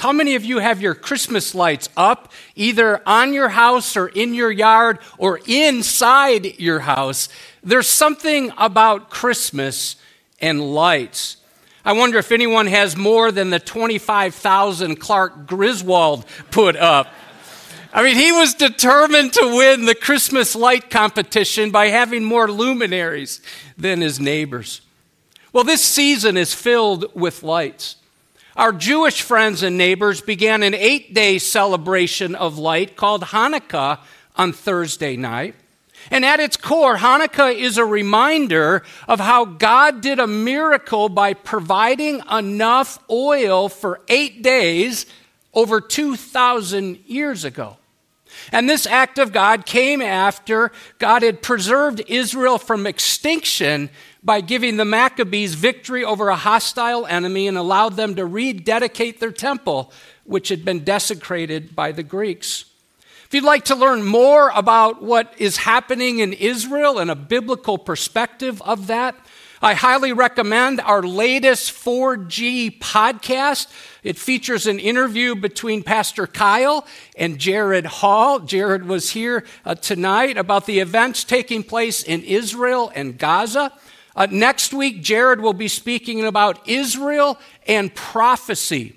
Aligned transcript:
How 0.00 0.12
many 0.12 0.34
of 0.34 0.44
you 0.44 0.58
have 0.58 0.80
your 0.80 0.94
Christmas 0.94 1.54
lights 1.54 1.88
up, 1.96 2.32
either 2.56 3.02
on 3.06 3.32
your 3.34 3.50
house 3.50 3.96
or 3.96 4.08
in 4.08 4.34
your 4.34 4.50
yard 4.50 4.98
or 5.18 5.40
inside 5.46 6.58
your 6.58 6.80
house? 6.80 7.28
There's 7.62 7.86
something 7.86 8.50
about 8.56 9.10
Christmas 9.10 9.96
and 10.40 10.74
lights. 10.74 11.36
I 11.84 11.92
wonder 11.92 12.18
if 12.18 12.32
anyone 12.32 12.66
has 12.66 12.96
more 12.96 13.30
than 13.30 13.50
the 13.50 13.60
25,000 13.60 14.96
Clark 14.96 15.46
Griswold 15.46 16.24
put 16.50 16.76
up. 16.76 17.08
I 17.92 18.02
mean, 18.02 18.16
he 18.16 18.32
was 18.32 18.54
determined 18.54 19.34
to 19.34 19.54
win 19.56 19.84
the 19.84 19.94
Christmas 19.94 20.54
light 20.56 20.90
competition 20.90 21.70
by 21.70 21.88
having 21.88 22.24
more 22.24 22.50
luminaries 22.50 23.42
than 23.76 24.00
his 24.00 24.18
neighbors. 24.18 24.80
Well, 25.52 25.64
this 25.64 25.82
season 25.82 26.36
is 26.36 26.54
filled 26.54 27.14
with 27.14 27.42
lights. 27.42 27.96
Our 28.56 28.72
Jewish 28.72 29.22
friends 29.22 29.62
and 29.62 29.78
neighbors 29.78 30.20
began 30.20 30.62
an 30.62 30.74
eight 30.74 31.14
day 31.14 31.38
celebration 31.38 32.34
of 32.34 32.58
light 32.58 32.96
called 32.96 33.22
Hanukkah 33.22 34.00
on 34.36 34.52
Thursday 34.52 35.16
night. 35.16 35.54
And 36.10 36.24
at 36.24 36.40
its 36.40 36.56
core, 36.56 36.96
Hanukkah 36.96 37.54
is 37.54 37.78
a 37.78 37.84
reminder 37.84 38.82
of 39.06 39.20
how 39.20 39.44
God 39.44 40.00
did 40.00 40.18
a 40.18 40.26
miracle 40.26 41.08
by 41.08 41.34
providing 41.34 42.22
enough 42.30 42.98
oil 43.10 43.68
for 43.68 44.00
eight 44.08 44.42
days 44.42 45.06
over 45.52 45.80
2,000 45.80 47.00
years 47.06 47.44
ago. 47.44 47.76
And 48.52 48.68
this 48.68 48.86
act 48.86 49.18
of 49.18 49.32
God 49.32 49.66
came 49.66 50.00
after 50.02 50.72
God 50.98 51.22
had 51.22 51.42
preserved 51.42 52.02
Israel 52.08 52.58
from 52.58 52.86
extinction 52.86 53.90
by 54.22 54.40
giving 54.40 54.76
the 54.76 54.84
Maccabees 54.84 55.54
victory 55.54 56.04
over 56.04 56.28
a 56.28 56.36
hostile 56.36 57.06
enemy 57.06 57.46
and 57.48 57.56
allowed 57.56 57.96
them 57.96 58.14
to 58.16 58.26
rededicate 58.26 59.20
their 59.20 59.32
temple, 59.32 59.92
which 60.24 60.48
had 60.48 60.64
been 60.64 60.84
desecrated 60.84 61.74
by 61.74 61.92
the 61.92 62.02
Greeks. 62.02 62.66
If 63.30 63.34
you'd 63.34 63.44
like 63.44 63.66
to 63.66 63.76
learn 63.76 64.04
more 64.04 64.50
about 64.56 65.02
what 65.02 65.32
is 65.38 65.58
happening 65.58 66.18
in 66.18 66.32
Israel 66.32 66.98
and 66.98 67.10
a 67.10 67.14
biblical 67.14 67.78
perspective 67.78 68.60
of 68.62 68.88
that, 68.88 69.14
I 69.62 69.74
highly 69.74 70.14
recommend 70.14 70.80
our 70.80 71.02
latest 71.02 71.72
4G 71.72 72.78
podcast. 72.78 73.70
It 74.02 74.16
features 74.16 74.66
an 74.66 74.78
interview 74.78 75.34
between 75.34 75.82
Pastor 75.82 76.26
Kyle 76.26 76.86
and 77.14 77.38
Jared 77.38 77.84
Hall. 77.84 78.38
Jared 78.38 78.86
was 78.86 79.10
here 79.10 79.44
uh, 79.66 79.74
tonight 79.74 80.38
about 80.38 80.64
the 80.64 80.78
events 80.78 81.24
taking 81.24 81.62
place 81.62 82.02
in 82.02 82.22
Israel 82.22 82.90
and 82.94 83.18
Gaza. 83.18 83.70
Uh, 84.16 84.26
next 84.30 84.72
week, 84.72 85.02
Jared 85.02 85.42
will 85.42 85.52
be 85.52 85.68
speaking 85.68 86.24
about 86.24 86.66
Israel 86.66 87.38
and 87.66 87.94
prophecy. 87.94 88.96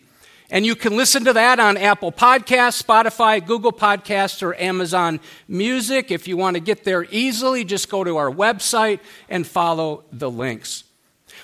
And 0.53 0.67
you 0.67 0.75
can 0.75 0.95
listen 0.95 1.25
to 1.25 1.33
that 1.33 1.59
on 1.59 1.77
Apple 1.77 2.11
Podcasts, 2.11 2.79
Spotify, 2.79 3.43
Google 3.43 3.71
Podcasts, 3.71 4.43
or 4.43 4.53
Amazon 4.61 5.19
Music. 5.47 6.11
If 6.11 6.27
you 6.27 6.37
want 6.37 6.55
to 6.55 6.59
get 6.59 6.83
there 6.83 7.07
easily, 7.09 7.63
just 7.63 7.89
go 7.89 8.03
to 8.03 8.17
our 8.17 8.29
website 8.29 8.99
and 9.27 9.47
follow 9.47 10.03
the 10.11 10.29
links. 10.29 10.83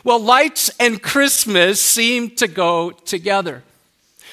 Well, 0.03 0.19
lights 0.19 0.69
and 0.79 1.01
Christmas 1.01 1.81
seem 1.81 2.29
to 2.35 2.47
go 2.47 2.91
together. 2.91 3.63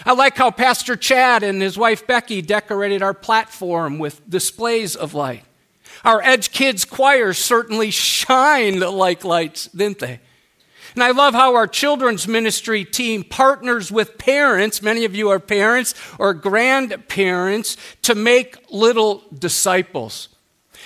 I 0.04 0.12
like 0.12 0.36
how 0.36 0.50
Pastor 0.50 0.94
Chad 0.94 1.42
and 1.42 1.62
his 1.62 1.78
wife 1.78 2.06
Becky 2.06 2.42
decorated 2.42 3.00
our 3.00 3.14
platform 3.14 3.98
with 3.98 4.28
displays 4.28 4.94
of 4.94 5.14
light. 5.14 5.42
Our 6.04 6.20
Edge 6.20 6.52
Kids 6.52 6.84
choir 6.84 7.32
certainly 7.32 7.91
shined 7.92 8.80
like 8.80 9.24
lights, 9.24 9.69
didn't 9.69 10.00
they? 10.00 10.20
And 10.97 11.05
I 11.05 11.11
love 11.11 11.34
how 11.34 11.55
our 11.56 11.66
children's 11.66 12.27
ministry 12.27 12.83
team 12.83 13.22
partners 13.22 13.92
with 13.92 14.16
parents, 14.16 14.80
many 14.80 15.05
of 15.05 15.14
you 15.14 15.28
are 15.28 15.38
parents 15.38 15.94
or 16.19 16.33
grandparents, 16.33 17.77
to 18.00 18.14
make 18.14 18.56
little 18.70 19.22
disciples. 19.38 20.30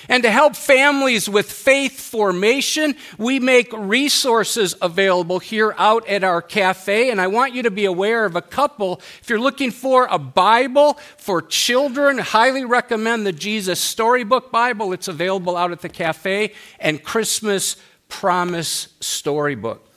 And 0.09 0.23
to 0.23 0.29
help 0.31 0.57
families 0.57 1.29
with 1.29 1.49
faith 1.49 1.97
formation, 1.97 2.95
we 3.17 3.39
make 3.39 3.71
resources 3.71 4.75
available 4.81 5.39
here 5.39 5.73
out 5.77 6.05
at 6.09 6.25
our 6.25 6.41
cafe. 6.41 7.09
And 7.09 7.21
I 7.21 7.27
want 7.27 7.53
you 7.53 7.63
to 7.63 7.71
be 7.71 7.85
aware 7.85 8.25
of 8.25 8.35
a 8.35 8.41
couple. 8.41 8.99
If 9.21 9.29
you're 9.29 9.39
looking 9.39 9.71
for 9.71 10.07
a 10.11 10.19
Bible 10.19 10.95
for 11.15 11.41
children, 11.41 12.17
highly 12.17 12.65
recommend 12.65 13.25
the 13.25 13.31
Jesus 13.31 13.79
Storybook 13.79 14.51
Bible. 14.51 14.91
It's 14.91 15.07
available 15.07 15.55
out 15.55 15.71
at 15.71 15.79
the 15.79 15.87
cafe, 15.87 16.51
and 16.81 17.01
Christmas 17.01 17.77
Promise 18.09 18.89
Storybook. 18.99 19.87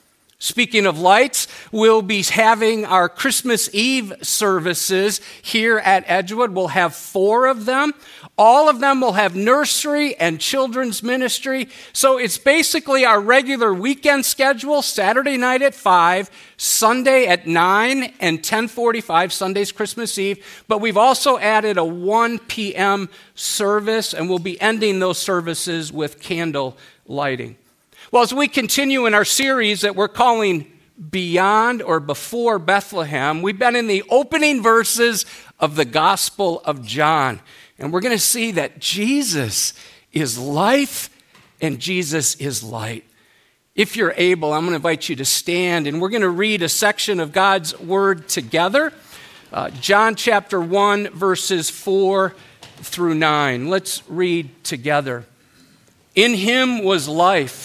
Speaking 0.45 0.85
of 0.85 0.99
lights, 0.99 1.47
we'll 1.71 2.03
be 2.03 2.21
having 2.21 2.85
our 2.85 3.09
Christmas 3.09 3.67
Eve 3.73 4.13
services 4.21 5.19
here 5.41 5.79
at 5.79 6.03
Edgewood. 6.05 6.51
We'll 6.51 6.67
have 6.67 6.93
four 6.93 7.47
of 7.47 7.65
them. 7.65 7.95
All 8.37 8.69
of 8.69 8.79
them 8.79 9.01
will 9.01 9.13
have 9.13 9.35
nursery 9.35 10.15
and 10.17 10.39
children's 10.39 11.01
ministry. 11.01 11.67
So 11.93 12.19
it's 12.19 12.37
basically 12.37 13.05
our 13.05 13.19
regular 13.19 13.73
weekend 13.73 14.23
schedule, 14.23 14.83
Saturday 14.83 15.35
night 15.35 15.63
at 15.63 15.73
5, 15.73 16.29
Sunday 16.57 17.25
at 17.25 17.47
9 17.47 18.03
and 18.19 18.37
1045, 18.37 19.33
Sunday's 19.33 19.71
Christmas 19.71 20.15
Eve. 20.19 20.45
But 20.67 20.79
we've 20.79 20.95
also 20.95 21.39
added 21.39 21.77
a 21.77 21.83
1 21.83 22.37
p.m. 22.37 23.09
service, 23.33 24.13
and 24.13 24.29
we'll 24.29 24.37
be 24.37 24.61
ending 24.61 24.99
those 24.99 25.17
services 25.17 25.91
with 25.91 26.21
candle 26.21 26.77
lighting. 27.07 27.57
Well, 28.15 28.23
as 28.23 28.33
we 28.33 28.47
continue 28.47 29.07
in 29.07 29.13
our 29.13 29.25
series 29.25 29.81
that 29.81 29.97
we're 29.97 30.07
calling 30.07 30.71
Beyond 31.09 31.81
or 31.81 31.99
Before 31.99 32.59
Bethlehem, 32.59 33.41
we've 33.41 33.59
been 33.59 33.75
in 33.75 33.87
the 33.87 34.03
opening 34.09 34.63
verses 34.63 35.25
of 35.59 35.75
the 35.75 35.83
Gospel 35.83 36.61
of 36.63 36.81
John. 36.81 37.41
And 37.77 37.91
we're 37.91 37.99
going 37.99 38.15
to 38.15 38.23
see 38.23 38.51
that 38.51 38.79
Jesus 38.79 39.73
is 40.13 40.39
life 40.39 41.09
and 41.59 41.77
Jesus 41.77 42.35
is 42.35 42.63
light. 42.63 43.03
If 43.75 43.97
you're 43.97 44.13
able, 44.15 44.53
I'm 44.53 44.61
going 44.61 44.69
to 44.71 44.75
invite 44.77 45.09
you 45.09 45.17
to 45.17 45.25
stand 45.25 45.85
and 45.85 45.99
we're 45.99 46.07
going 46.07 46.21
to 46.21 46.29
read 46.29 46.61
a 46.61 46.69
section 46.69 47.19
of 47.19 47.33
God's 47.33 47.77
Word 47.77 48.29
together. 48.29 48.93
Uh, 49.51 49.71
John 49.71 50.15
chapter 50.15 50.61
1, 50.61 51.09
verses 51.09 51.69
4 51.69 52.33
through 52.77 53.15
9. 53.15 53.67
Let's 53.67 54.07
read 54.07 54.63
together. 54.63 55.25
In 56.15 56.33
him 56.33 56.81
was 56.81 57.09
life 57.09 57.64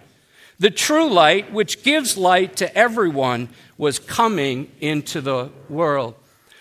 The 0.61 0.69
true 0.69 1.09
light, 1.09 1.51
which 1.51 1.81
gives 1.81 2.17
light 2.17 2.57
to 2.57 2.77
everyone, 2.77 3.49
was 3.79 3.97
coming 3.97 4.71
into 4.79 5.19
the 5.19 5.49
world. 5.69 6.13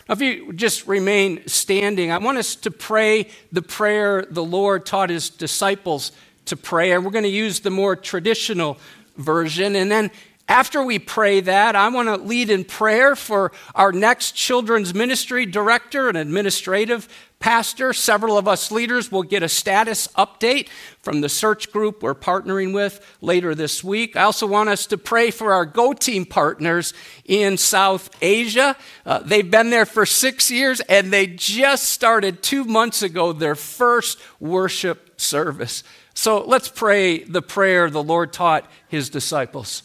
Now, 0.08 0.14
if 0.14 0.22
you 0.22 0.54
just 0.54 0.86
remain 0.86 1.46
standing, 1.46 2.10
I 2.10 2.16
want 2.16 2.38
us 2.38 2.54
to 2.56 2.70
pray 2.70 3.28
the 3.52 3.60
prayer 3.60 4.26
the 4.30 4.42
Lord 4.42 4.86
taught 4.86 5.10
his 5.10 5.28
disciples 5.28 6.12
to 6.46 6.56
pray. 6.56 6.92
And 6.92 7.04
we're 7.04 7.10
going 7.10 7.24
to 7.24 7.28
use 7.28 7.60
the 7.60 7.68
more 7.68 7.94
traditional 7.94 8.78
version. 9.18 9.76
And 9.76 9.92
then 9.92 10.10
after 10.50 10.82
we 10.82 10.98
pray 10.98 11.40
that, 11.42 11.76
I 11.76 11.88
want 11.90 12.08
to 12.08 12.16
lead 12.16 12.50
in 12.50 12.64
prayer 12.64 13.14
for 13.14 13.52
our 13.72 13.92
next 13.92 14.32
children's 14.32 14.92
ministry 14.92 15.46
director 15.46 16.08
and 16.08 16.18
administrative 16.18 17.08
pastor. 17.38 17.92
Several 17.92 18.36
of 18.36 18.48
us 18.48 18.72
leaders 18.72 19.12
will 19.12 19.22
get 19.22 19.44
a 19.44 19.48
status 19.48 20.08
update 20.08 20.68
from 21.02 21.20
the 21.20 21.28
search 21.28 21.70
group 21.70 22.02
we're 22.02 22.16
partnering 22.16 22.74
with 22.74 23.00
later 23.20 23.54
this 23.54 23.84
week. 23.84 24.16
I 24.16 24.22
also 24.22 24.44
want 24.44 24.68
us 24.68 24.86
to 24.86 24.98
pray 24.98 25.30
for 25.30 25.52
our 25.52 25.64
Go 25.64 25.92
Team 25.92 26.26
partners 26.26 26.94
in 27.24 27.56
South 27.56 28.10
Asia. 28.20 28.76
Uh, 29.06 29.20
they've 29.20 29.48
been 29.48 29.70
there 29.70 29.86
for 29.86 30.04
six 30.04 30.50
years 30.50 30.80
and 30.80 31.12
they 31.12 31.28
just 31.28 31.84
started 31.90 32.42
two 32.42 32.64
months 32.64 33.02
ago 33.02 33.32
their 33.32 33.54
first 33.54 34.18
worship 34.40 35.20
service. 35.20 35.84
So 36.14 36.42
let's 36.42 36.68
pray 36.68 37.22
the 37.22 37.40
prayer 37.40 37.88
the 37.88 38.02
Lord 38.02 38.32
taught 38.32 38.68
his 38.88 39.10
disciples 39.10 39.84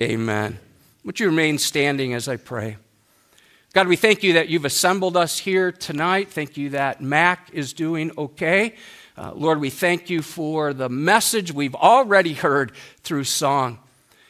Amen. 0.00 0.58
Would 1.04 1.20
you 1.20 1.26
remain 1.26 1.58
standing 1.58 2.12
as 2.12 2.28
I 2.28 2.36
pray? 2.36 2.76
God, 3.72 3.88
we 3.88 3.96
thank 3.96 4.22
you 4.22 4.34
that 4.34 4.48
you've 4.48 4.64
assembled 4.64 5.16
us 5.16 5.38
here 5.38 5.72
tonight. 5.72 6.30
Thank 6.30 6.56
you 6.56 6.70
that 6.70 7.00
Mac 7.00 7.50
is 7.52 7.72
doing 7.72 8.10
okay. 8.18 8.74
Uh, 9.16 9.32
Lord, 9.34 9.60
we 9.60 9.70
thank 9.70 10.10
you 10.10 10.20
for 10.20 10.74
the 10.74 10.90
message 10.90 11.52
we've 11.52 11.74
already 11.74 12.34
heard 12.34 12.72
through 13.02 13.24
song. 13.24 13.78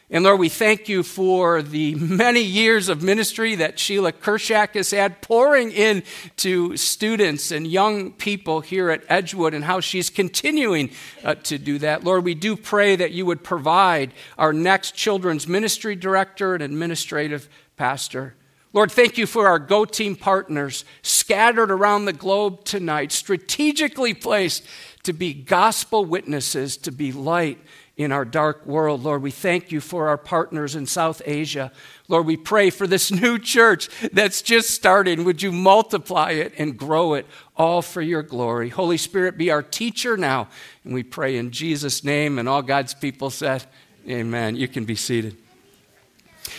And 0.09 0.23
Lord, 0.23 0.39
we 0.39 0.49
thank 0.49 0.89
you 0.89 1.03
for 1.03 1.63
the 1.63 1.97
many 1.97 2.41
years 2.41 2.89
of 2.89 3.03
ministry 3.03 3.57
that 3.57 3.77
Sheila 3.77 4.13
Kershak 4.13 4.75
has 4.75 4.93
had, 4.93 5.21
pouring 5.21 5.73
in 5.73 6.05
to 6.37 6.77
students 6.77 7.51
and 7.51 7.67
young 7.67 8.13
people 8.13 8.61
here 8.61 8.89
at 8.91 9.03
Edgewood, 9.09 9.53
and 9.53 9.65
how 9.65 9.81
she's 9.81 10.09
continuing 10.09 10.91
uh, 11.25 11.35
to 11.35 11.59
do 11.59 11.79
that. 11.79 12.05
Lord, 12.05 12.25
we 12.25 12.37
do 12.37 12.55
pray 12.55 12.95
that 12.95 13.11
you 13.11 13.27
would 13.27 13.43
provide 13.43 14.13
our 14.39 14.53
next 14.53 14.95
children's 14.95 15.49
ministry 15.49 15.97
director 15.97 16.55
and 16.55 16.63
administrative 16.63 17.49
pastor. 17.77 18.37
Lord, 18.73 18.93
thank 18.93 19.19
you 19.19 19.27
for 19.27 19.49
our 19.49 19.59
Go 19.59 19.85
Team 19.85 20.15
partners 20.15 20.85
scattered 21.03 21.73
around 21.73 22.05
the 22.05 22.13
globe 22.13 22.63
tonight, 22.63 23.11
strategically 23.11 24.15
placed 24.15 24.65
to 25.03 25.13
be 25.13 25.35
gospel 25.35 26.05
witnesses, 26.05 26.77
to 26.77 26.93
be 26.93 27.11
light 27.11 27.59
in 27.97 28.13
our 28.13 28.25
dark 28.25 28.67
world. 28.67 29.03
Lord, 29.03 29.23
we 29.23 29.31
thank 29.31 29.73
you 29.73 29.81
for 29.81 30.09
our 30.09 30.19
partners 30.19 30.75
in 30.75 30.87
South 30.87 31.23
Asia. 31.25 31.73
Lord, 32.09 32.27
we 32.27 32.37
pray 32.37 32.69
for 32.71 32.87
this 32.87 33.11
new 33.23 33.39
church 33.39 33.89
that's 34.13 34.43
just 34.43 34.71
starting. 34.71 35.25
Would 35.25 35.43
you 35.43 35.51
multiply 35.51 36.33
it 36.33 36.53
and 36.59 36.77
grow 36.77 37.15
it 37.15 37.27
all 37.57 37.81
for 37.81 38.03
your 38.03 38.23
glory? 38.23 38.69
Holy 38.69 38.99
Spirit, 38.99 39.39
be 39.39 39.51
our 39.51 39.63
teacher 39.63 40.17
now. 40.17 40.49
And 40.85 40.93
we 40.93 41.03
pray 41.03 41.37
in 41.37 41.51
Jesus' 41.51 42.05
name. 42.05 42.39
And 42.39 42.49
all 42.49 42.63
God's 42.63 42.95
people 42.95 43.31
said, 43.31 43.65
Amen. 44.09 44.55
You 44.55 44.69
can 44.69 44.85
be 44.85 44.95
seated. 44.95 45.37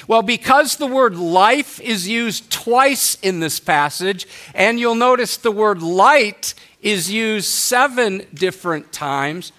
Well, 0.07 0.21
because 0.21 0.75
the 0.75 0.87
word 0.87 1.15
life 1.15 1.79
is 1.79 2.07
used 2.07 2.51
twice 2.51 3.15
in 3.21 3.39
this 3.39 3.59
passage, 3.59 4.27
and 4.53 4.79
you'll 4.79 4.95
notice 4.95 5.37
the 5.37 5.51
word 5.51 5.81
light 5.81 6.53
is 6.81 7.09
used 7.09 7.47
seven 7.47 8.25
different 8.33 8.91
times, 8.91 9.53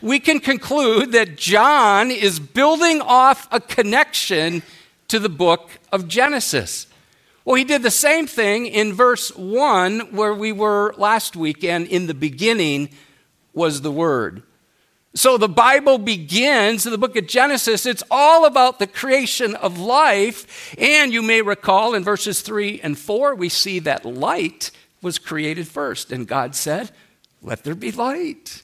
we 0.00 0.20
can 0.20 0.40
conclude 0.40 1.12
that 1.12 1.36
John 1.36 2.10
is 2.10 2.38
building 2.38 3.00
off 3.00 3.48
a 3.50 3.60
connection 3.60 4.62
to 5.08 5.18
the 5.18 5.28
book 5.28 5.70
of 5.90 6.08
Genesis. 6.08 6.86
Well, 7.44 7.56
he 7.56 7.64
did 7.64 7.82
the 7.82 7.90
same 7.90 8.26
thing 8.26 8.66
in 8.66 8.92
verse 8.92 9.34
1, 9.34 10.14
where 10.14 10.34
we 10.34 10.52
were 10.52 10.94
last 10.98 11.34
weekend. 11.34 11.86
In 11.86 12.06
the 12.06 12.14
beginning 12.14 12.90
was 13.54 13.80
the 13.80 13.90
Word. 13.90 14.42
So 15.14 15.38
the 15.38 15.48
Bible 15.48 15.98
begins 15.98 16.84
in 16.84 16.92
the 16.92 16.98
book 16.98 17.16
of 17.16 17.26
Genesis. 17.26 17.86
It's 17.86 18.04
all 18.10 18.44
about 18.44 18.78
the 18.78 18.86
creation 18.86 19.56
of 19.56 19.78
life. 19.78 20.76
And 20.78 21.12
you 21.12 21.22
may 21.22 21.40
recall 21.40 21.94
in 21.94 22.04
verses 22.04 22.42
3 22.42 22.80
and 22.82 22.98
4, 22.98 23.34
we 23.34 23.48
see 23.48 23.78
that 23.80 24.04
light 24.04 24.70
was 25.00 25.18
created 25.18 25.66
first. 25.66 26.12
And 26.12 26.28
God 26.28 26.54
said, 26.54 26.90
Let 27.42 27.64
there 27.64 27.74
be 27.74 27.90
light 27.90 28.62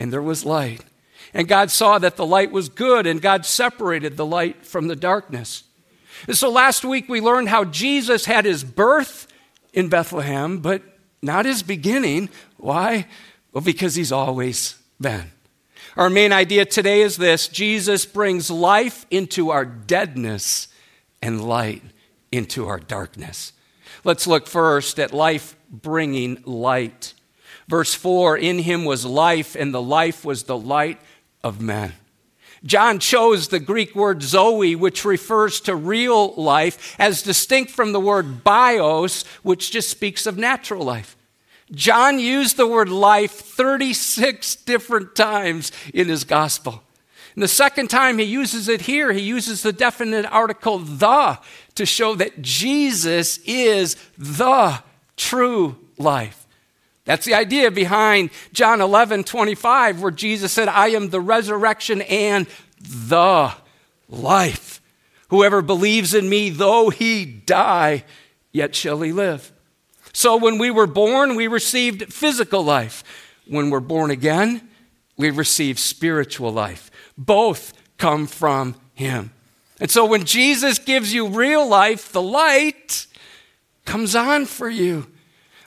and 0.00 0.12
there 0.12 0.22
was 0.22 0.44
light. 0.44 0.84
And 1.32 1.46
God 1.46 1.70
saw 1.70 1.98
that 1.98 2.16
the 2.16 2.26
light 2.26 2.50
was 2.50 2.68
good, 2.68 3.06
and 3.06 3.22
God 3.22 3.46
separated 3.46 4.16
the 4.16 4.26
light 4.26 4.66
from 4.66 4.88
the 4.88 4.96
darkness. 4.96 5.62
And 6.26 6.36
so 6.36 6.50
last 6.50 6.84
week 6.84 7.08
we 7.08 7.20
learned 7.20 7.50
how 7.50 7.64
Jesus 7.64 8.24
had 8.24 8.44
his 8.44 8.64
birth 8.64 9.28
in 9.72 9.88
Bethlehem, 9.88 10.58
but 10.58 10.82
not 11.22 11.44
his 11.44 11.62
beginning. 11.62 12.30
Why? 12.56 13.06
Well, 13.52 13.62
because 13.62 13.94
he's 13.94 14.10
always 14.10 14.76
been. 15.00 15.30
Our 15.96 16.10
main 16.10 16.32
idea 16.32 16.64
today 16.64 17.02
is 17.02 17.16
this 17.16 17.46
Jesus 17.46 18.06
brings 18.06 18.50
life 18.50 19.06
into 19.10 19.50
our 19.50 19.64
deadness 19.64 20.68
and 21.22 21.46
light 21.46 21.82
into 22.32 22.66
our 22.66 22.78
darkness. 22.78 23.52
Let's 24.02 24.26
look 24.26 24.46
first 24.46 24.98
at 24.98 25.12
life 25.12 25.56
bringing 25.68 26.42
light. 26.44 27.14
Verse 27.70 27.94
4 27.94 28.36
In 28.36 28.58
him 28.58 28.84
was 28.84 29.06
life, 29.06 29.54
and 29.54 29.72
the 29.72 29.80
life 29.80 30.24
was 30.24 30.42
the 30.42 30.58
light 30.58 31.00
of 31.44 31.62
men. 31.62 31.92
John 32.64 32.98
chose 32.98 33.48
the 33.48 33.60
Greek 33.60 33.94
word 33.94 34.22
zoe, 34.22 34.74
which 34.74 35.04
refers 35.04 35.60
to 35.62 35.76
real 35.76 36.34
life, 36.34 36.96
as 36.98 37.22
distinct 37.22 37.70
from 37.70 37.92
the 37.92 38.00
word 38.00 38.42
bios, 38.42 39.22
which 39.44 39.70
just 39.70 39.88
speaks 39.88 40.26
of 40.26 40.36
natural 40.36 40.84
life. 40.84 41.16
John 41.70 42.18
used 42.18 42.56
the 42.56 42.66
word 42.66 42.88
life 42.88 43.30
36 43.30 44.56
different 44.56 45.14
times 45.14 45.70
in 45.94 46.08
his 46.08 46.24
gospel. 46.24 46.82
And 47.36 47.42
the 47.44 47.48
second 47.48 47.88
time 47.88 48.18
he 48.18 48.24
uses 48.24 48.68
it 48.68 48.82
here, 48.82 49.12
he 49.12 49.22
uses 49.22 49.62
the 49.62 49.72
definite 49.72 50.26
article 50.26 50.78
the 50.78 51.38
to 51.76 51.86
show 51.86 52.16
that 52.16 52.42
Jesus 52.42 53.38
is 53.44 53.96
the 54.18 54.82
true 55.16 55.76
life. 55.96 56.39
That's 57.04 57.24
the 57.24 57.34
idea 57.34 57.70
behind 57.70 58.30
John 58.52 58.80
11, 58.80 59.24
25, 59.24 60.02
where 60.02 60.10
Jesus 60.10 60.52
said, 60.52 60.68
I 60.68 60.88
am 60.88 61.10
the 61.10 61.20
resurrection 61.20 62.02
and 62.02 62.46
the 62.80 63.52
life. 64.08 64.80
Whoever 65.28 65.62
believes 65.62 66.14
in 66.14 66.28
me, 66.28 66.50
though 66.50 66.90
he 66.90 67.24
die, 67.24 68.04
yet 68.52 68.74
shall 68.74 69.00
he 69.00 69.12
live. 69.12 69.52
So 70.12 70.36
when 70.36 70.58
we 70.58 70.70
were 70.70 70.86
born, 70.86 71.36
we 71.36 71.46
received 71.46 72.12
physical 72.12 72.62
life. 72.62 73.04
When 73.46 73.70
we're 73.70 73.80
born 73.80 74.10
again, 74.10 74.68
we 75.16 75.30
receive 75.30 75.78
spiritual 75.78 76.52
life. 76.52 76.90
Both 77.16 77.72
come 77.96 78.26
from 78.26 78.74
him. 78.94 79.32
And 79.80 79.90
so 79.90 80.04
when 80.04 80.24
Jesus 80.24 80.78
gives 80.78 81.14
you 81.14 81.28
real 81.28 81.66
life, 81.66 82.12
the 82.12 82.22
light 82.22 83.06
comes 83.84 84.14
on 84.14 84.46
for 84.46 84.68
you. 84.68 85.06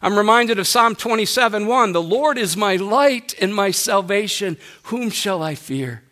I'm 0.04 0.18
reminded 0.18 0.60
of 0.60 0.68
Psalm 0.68 0.96
27 0.96 1.66
1. 1.66 1.94
The 1.94 2.02
Lord 2.02 2.38
is 2.38 2.58
my 2.58 2.76
light 2.76 3.34
and 3.40 3.56
my 3.56 3.72
salvation. 3.72 4.58
Whom 4.84 5.10
shall 5.10 5.42
I 5.42 5.56
fear? 5.56 6.04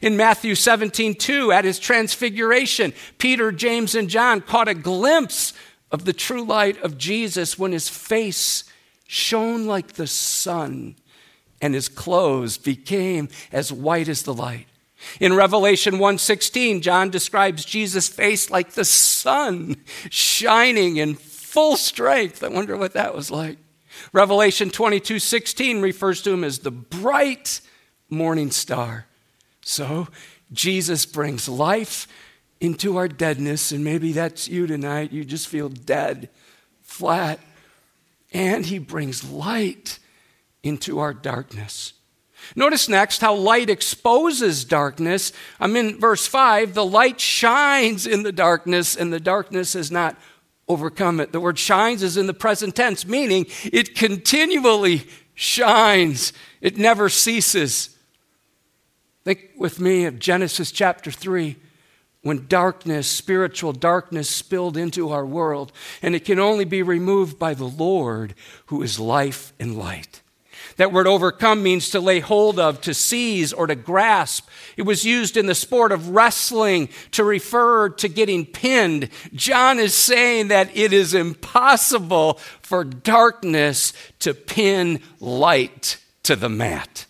In 0.00 0.16
Matthew 0.16 0.54
17 0.54 1.16
2, 1.16 1.50
at 1.50 1.64
his 1.64 1.80
transfiguration, 1.80 2.92
Peter, 3.18 3.50
James, 3.50 3.96
and 3.96 4.08
John 4.08 4.40
caught 4.40 4.68
a 4.68 4.74
glimpse 4.74 5.52
of 5.90 6.04
the 6.04 6.12
true 6.12 6.44
light 6.44 6.80
of 6.80 6.96
Jesus 6.96 7.58
when 7.58 7.72
his 7.72 7.88
face 7.88 8.62
shone 9.08 9.66
like 9.66 9.94
the 9.94 10.06
sun 10.06 10.94
and 11.60 11.74
his 11.74 11.88
clothes 11.88 12.56
became 12.56 13.28
as 13.50 13.72
white 13.72 14.08
as 14.08 14.22
the 14.22 14.32
light. 14.32 14.68
In 15.18 15.34
Revelation 15.34 15.98
1:16, 15.98 16.82
John 16.82 17.10
describes 17.10 17.64
Jesus' 17.64 18.06
face 18.06 18.48
like 18.48 18.72
the 18.72 18.84
sun 18.84 19.76
shining 20.08 20.98
in 20.98 21.16
full 21.50 21.76
strength. 21.76 22.44
I 22.44 22.48
wonder 22.48 22.76
what 22.76 22.92
that 22.92 23.14
was 23.14 23.30
like. 23.30 23.58
Revelation 24.12 24.70
22 24.70 25.18
16 25.18 25.80
refers 25.80 26.22
to 26.22 26.32
him 26.32 26.44
as 26.44 26.60
the 26.60 26.70
bright 26.70 27.60
morning 28.08 28.52
star. 28.52 29.06
So, 29.62 30.08
Jesus 30.52 31.06
brings 31.06 31.48
life 31.48 32.06
into 32.60 32.96
our 32.96 33.08
deadness, 33.08 33.72
and 33.72 33.82
maybe 33.82 34.12
that's 34.12 34.48
you 34.48 34.66
tonight. 34.66 35.12
You 35.12 35.24
just 35.24 35.48
feel 35.48 35.68
dead, 35.68 36.28
flat. 36.82 37.40
And 38.32 38.64
he 38.64 38.78
brings 38.78 39.28
light 39.28 39.98
into 40.62 41.00
our 41.00 41.12
darkness. 41.12 41.94
Notice 42.54 42.88
next 42.88 43.20
how 43.20 43.34
light 43.34 43.68
exposes 43.68 44.64
darkness. 44.64 45.32
I'm 45.58 45.76
in 45.76 45.98
verse 45.98 46.26
5. 46.26 46.74
The 46.74 46.84
light 46.84 47.20
shines 47.20 48.06
in 48.06 48.22
the 48.22 48.32
darkness, 48.32 48.96
and 48.96 49.12
the 49.12 49.20
darkness 49.20 49.74
is 49.74 49.90
not 49.90 50.16
overcome 50.70 51.18
it. 51.20 51.32
The 51.32 51.40
word 51.40 51.58
shines 51.58 52.02
is 52.02 52.16
in 52.16 52.26
the 52.26 52.34
present 52.34 52.76
tense, 52.76 53.04
meaning 53.04 53.46
it 53.64 53.94
continually 53.94 55.02
shines, 55.34 56.32
it 56.60 56.78
never 56.78 57.08
ceases. 57.08 57.96
Think 59.24 59.50
with 59.56 59.80
me 59.80 60.04
of 60.04 60.18
Genesis 60.18 60.70
chapter 60.70 61.10
3 61.10 61.56
when 62.22 62.46
darkness, 62.46 63.08
spiritual 63.08 63.72
darkness, 63.72 64.28
spilled 64.28 64.76
into 64.76 65.08
our 65.08 65.24
world, 65.24 65.72
and 66.02 66.14
it 66.14 66.24
can 66.24 66.38
only 66.38 66.66
be 66.66 66.82
removed 66.82 67.38
by 67.38 67.54
the 67.54 67.64
Lord 67.64 68.34
who 68.66 68.82
is 68.82 69.00
life 69.00 69.52
and 69.58 69.76
light. 69.76 70.20
That 70.80 70.92
word 70.92 71.06
overcome 71.06 71.62
means 71.62 71.90
to 71.90 72.00
lay 72.00 72.20
hold 72.20 72.58
of, 72.58 72.80
to 72.80 72.94
seize, 72.94 73.52
or 73.52 73.66
to 73.66 73.74
grasp. 73.74 74.48
It 74.78 74.84
was 74.84 75.04
used 75.04 75.36
in 75.36 75.44
the 75.44 75.54
sport 75.54 75.92
of 75.92 76.08
wrestling 76.08 76.88
to 77.10 77.22
refer 77.22 77.90
to 77.90 78.08
getting 78.08 78.46
pinned. 78.46 79.10
John 79.34 79.78
is 79.78 79.94
saying 79.94 80.48
that 80.48 80.74
it 80.74 80.94
is 80.94 81.12
impossible 81.12 82.40
for 82.62 82.82
darkness 82.82 83.92
to 84.20 84.32
pin 84.32 85.02
light 85.20 85.98
to 86.22 86.34
the 86.34 86.48
mat. 86.48 87.04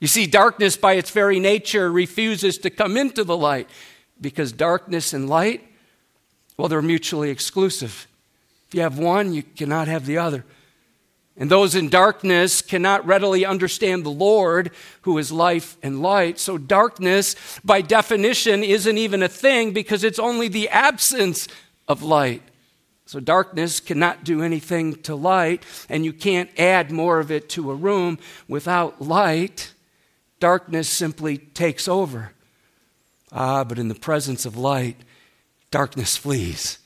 You 0.00 0.08
see, 0.08 0.26
darkness 0.26 0.76
by 0.76 0.94
its 0.94 1.10
very 1.10 1.38
nature 1.38 1.92
refuses 1.92 2.58
to 2.58 2.70
come 2.70 2.96
into 2.96 3.22
the 3.22 3.36
light 3.36 3.70
because 4.20 4.50
darkness 4.50 5.12
and 5.12 5.28
light, 5.28 5.62
well, 6.56 6.66
they're 6.66 6.82
mutually 6.82 7.30
exclusive. 7.30 8.08
If 8.66 8.74
you 8.74 8.80
have 8.80 8.98
one, 8.98 9.32
you 9.32 9.44
cannot 9.44 9.86
have 9.86 10.06
the 10.06 10.18
other. 10.18 10.44
And 11.38 11.50
those 11.50 11.74
in 11.74 11.90
darkness 11.90 12.62
cannot 12.62 13.06
readily 13.06 13.44
understand 13.44 14.04
the 14.04 14.10
Lord, 14.10 14.70
who 15.02 15.18
is 15.18 15.30
life 15.30 15.76
and 15.82 16.00
light. 16.00 16.38
So, 16.38 16.56
darkness, 16.56 17.36
by 17.62 17.82
definition, 17.82 18.64
isn't 18.64 18.98
even 18.98 19.22
a 19.22 19.28
thing 19.28 19.72
because 19.72 20.02
it's 20.02 20.18
only 20.18 20.48
the 20.48 20.68
absence 20.70 21.46
of 21.88 22.02
light. 22.02 22.42
So, 23.04 23.20
darkness 23.20 23.80
cannot 23.80 24.24
do 24.24 24.42
anything 24.42 24.94
to 25.02 25.14
light, 25.14 25.62
and 25.90 26.06
you 26.06 26.14
can't 26.14 26.50
add 26.58 26.90
more 26.90 27.20
of 27.20 27.30
it 27.30 27.50
to 27.50 27.70
a 27.70 27.74
room 27.74 28.18
without 28.48 29.02
light. 29.02 29.74
Darkness 30.40 30.88
simply 30.88 31.36
takes 31.36 31.86
over. 31.86 32.32
Ah, 33.30 33.62
but 33.62 33.78
in 33.78 33.88
the 33.88 33.94
presence 33.94 34.46
of 34.46 34.56
light, 34.56 34.96
darkness 35.70 36.16
flees. 36.16 36.78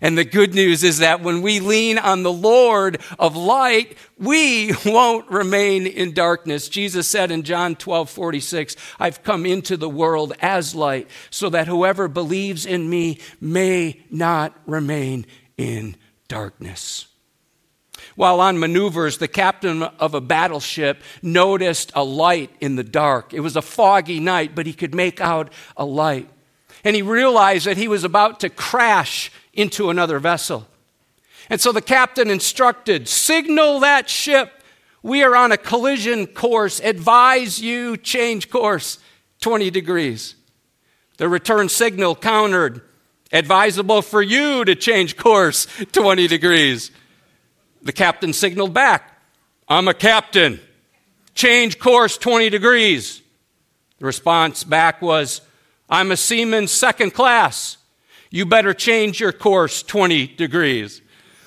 And 0.00 0.16
the 0.16 0.24
good 0.24 0.54
news 0.54 0.82
is 0.82 0.98
that 0.98 1.20
when 1.20 1.42
we 1.42 1.60
lean 1.60 1.98
on 1.98 2.22
the 2.22 2.32
Lord 2.32 3.00
of 3.18 3.36
light, 3.36 3.96
we 4.18 4.72
won't 4.86 5.30
remain 5.30 5.86
in 5.86 6.12
darkness. 6.12 6.68
Jesus 6.68 7.06
said 7.06 7.30
in 7.30 7.42
John 7.42 7.76
12 7.76 8.08
46, 8.08 8.76
I've 8.98 9.22
come 9.22 9.44
into 9.44 9.76
the 9.76 9.88
world 9.88 10.32
as 10.40 10.74
light, 10.74 11.08
so 11.30 11.50
that 11.50 11.68
whoever 11.68 12.08
believes 12.08 12.64
in 12.64 12.88
me 12.88 13.18
may 13.40 14.00
not 14.10 14.58
remain 14.66 15.26
in 15.58 15.96
darkness. 16.28 17.06
While 18.16 18.40
on 18.40 18.58
maneuvers, 18.58 19.18
the 19.18 19.28
captain 19.28 19.82
of 19.82 20.14
a 20.14 20.20
battleship 20.20 21.02
noticed 21.22 21.92
a 21.94 22.04
light 22.04 22.50
in 22.60 22.76
the 22.76 22.84
dark. 22.84 23.34
It 23.34 23.40
was 23.40 23.56
a 23.56 23.62
foggy 23.62 24.20
night, 24.20 24.54
but 24.54 24.66
he 24.66 24.72
could 24.72 24.94
make 24.94 25.20
out 25.20 25.52
a 25.76 25.84
light. 25.84 26.28
And 26.82 26.96
he 26.96 27.02
realized 27.02 27.66
that 27.66 27.76
he 27.76 27.88
was 27.88 28.04
about 28.04 28.40
to 28.40 28.48
crash 28.48 29.30
into 29.52 29.90
another 29.90 30.18
vessel. 30.18 30.66
And 31.48 31.60
so 31.60 31.72
the 31.72 31.82
captain 31.82 32.30
instructed 32.30 33.08
signal 33.08 33.80
that 33.80 34.08
ship. 34.08 34.52
We 35.02 35.22
are 35.22 35.34
on 35.34 35.52
a 35.52 35.56
collision 35.56 36.26
course. 36.26 36.80
Advise 36.80 37.60
you 37.60 37.96
change 37.96 38.50
course 38.50 38.98
20 39.40 39.70
degrees. 39.70 40.36
The 41.16 41.28
return 41.28 41.68
signal 41.68 42.14
countered 42.14 42.82
advisable 43.32 44.02
for 44.02 44.22
you 44.22 44.64
to 44.64 44.74
change 44.74 45.16
course 45.16 45.66
20 45.92 46.26
degrees. 46.28 46.90
The 47.82 47.92
captain 47.92 48.32
signaled 48.32 48.74
back 48.74 49.10
I'm 49.70 49.86
a 49.86 49.94
captain. 49.94 50.58
Change 51.34 51.78
course 51.78 52.18
20 52.18 52.50
degrees. 52.50 53.22
The 54.00 54.04
response 54.04 54.64
back 54.64 55.00
was 55.00 55.42
I'm 55.88 56.10
a 56.10 56.16
seaman 56.16 56.66
second 56.66 57.14
class. 57.14 57.76
You 58.30 58.46
better 58.46 58.72
change 58.72 59.18
your 59.18 59.32
course 59.32 59.82
20 59.82 60.28
degrees. 60.28 61.02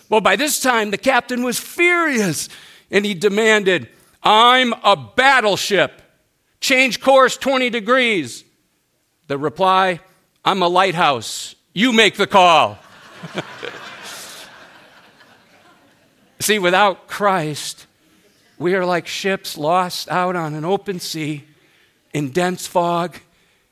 Well, 0.09 0.19
by 0.21 0.35
this 0.35 0.61
time, 0.61 0.91
the 0.91 0.97
captain 0.97 1.43
was 1.43 1.57
furious 1.57 2.49
and 2.91 3.05
he 3.05 3.13
demanded, 3.13 3.87
I'm 4.21 4.73
a 4.83 4.95
battleship. 4.95 6.01
Change 6.59 6.99
course 6.99 7.37
20 7.37 7.69
degrees. 7.69 8.43
The 9.27 9.37
reply, 9.37 10.01
I'm 10.43 10.61
a 10.61 10.67
lighthouse. 10.67 11.55
You 11.73 11.93
make 11.93 12.17
the 12.17 12.27
call. 12.27 12.77
See, 16.39 16.59
without 16.59 17.07
Christ, 17.07 17.87
we 18.57 18.75
are 18.75 18.85
like 18.85 19.07
ships 19.07 19.57
lost 19.57 20.09
out 20.11 20.35
on 20.35 20.53
an 20.53 20.65
open 20.65 20.99
sea 20.99 21.45
in 22.13 22.31
dense 22.31 22.67
fog, 22.67 23.17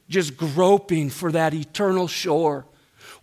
just 0.07 0.37
groping 0.37 1.09
for 1.09 1.33
that 1.33 1.53
eternal 1.53 2.07
shore 2.07 2.65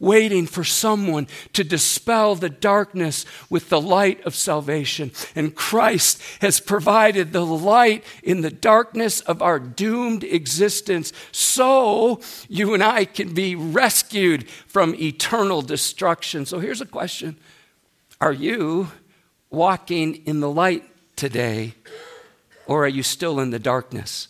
waiting 0.01 0.47
for 0.47 0.63
someone 0.63 1.27
to 1.53 1.65
dispel 1.65 2.35
the 2.35 2.49
darkness 2.49 3.25
with 3.51 3.69
the 3.69 3.81
light 3.81 4.25
of 4.25 4.35
salvation. 4.35 5.11
And 5.35 5.55
Christ 5.55 6.23
has 6.41 6.61
provided 6.61 7.33
the 7.33 7.45
light 7.45 8.05
in 8.23 8.43
the 8.43 8.51
darkness 8.51 9.21
of 9.21 9.43
our 9.43 9.59
doomed 9.59 10.25
existence 10.25 11.13
so 11.33 12.21
you 12.49 12.75
and 12.75 12.83
I 12.83 13.05
can 13.05 13.35
be 13.35 13.55
rescued 13.55 14.49
from 14.49 14.95
eternal 14.95 15.63
destruction. 15.63 16.47
So 16.47 16.61
here's 16.61 16.81
a 16.81 16.87
question 16.87 17.37
Are 18.21 18.33
you 18.33 18.89
walking 19.51 20.27
in 20.27 20.41
the 20.41 20.51
light 20.51 20.85
today, 21.17 21.75
or 22.67 22.85
are 22.85 22.89
you 22.89 23.03
still 23.03 23.41
in 23.41 23.51
the 23.51 23.59
darkness? 23.59 24.29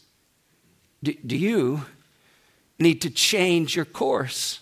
Do, 1.02 1.12
do 1.26 1.37
you 1.37 1.84
need 2.78 3.02
to 3.02 3.10
change 3.10 3.76
your 3.76 3.84
course? 3.84 4.60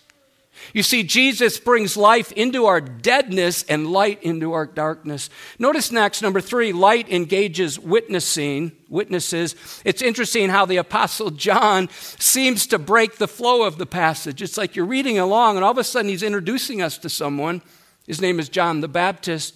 You 0.73 0.83
see, 0.83 1.03
Jesus 1.03 1.59
brings 1.59 1.97
life 1.97 2.33
into 2.33 2.67
our 2.67 2.81
deadness 2.81 3.63
and 3.65 3.91
light 3.91 4.23
into 4.23 4.53
our 4.53 4.67
darkness. 4.67 5.31
Notice 5.59 5.91
next, 5.91 6.23
number 6.23 6.41
three, 6.41 6.73
light 6.73 7.11
engages 7.11 7.79
witnessing, 7.79 8.73
witnesses. 8.89 9.55
It's 9.85 10.03
interesting 10.03 10.49
how 10.49 10.67
the 10.67 10.77
Apostle 10.77 11.31
John 11.31 11.89
seems 11.91 12.67
to 12.69 12.79
break 12.79 13.17
the 13.17 13.29
flow 13.29 13.63
of 13.63 13.79
the 13.79 13.87
passage. 13.87 14.43
It's 14.43 14.59
like 14.59 14.77
you're 14.77 14.85
reading 14.85 15.19
along, 15.19 15.57
and 15.57 15.65
all 15.65 15.73
of 15.73 15.79
a 15.79 15.85
sudden 15.85 16.11
he's 16.11 16.23
introducing 16.23 16.83
us 16.83 16.99
to 16.99 17.09
someone. 17.09 17.63
His 18.07 18.21
name 18.21 18.39
is 18.39 18.49
John 18.49 18.81
the 18.81 18.89
Baptist. 18.89 19.55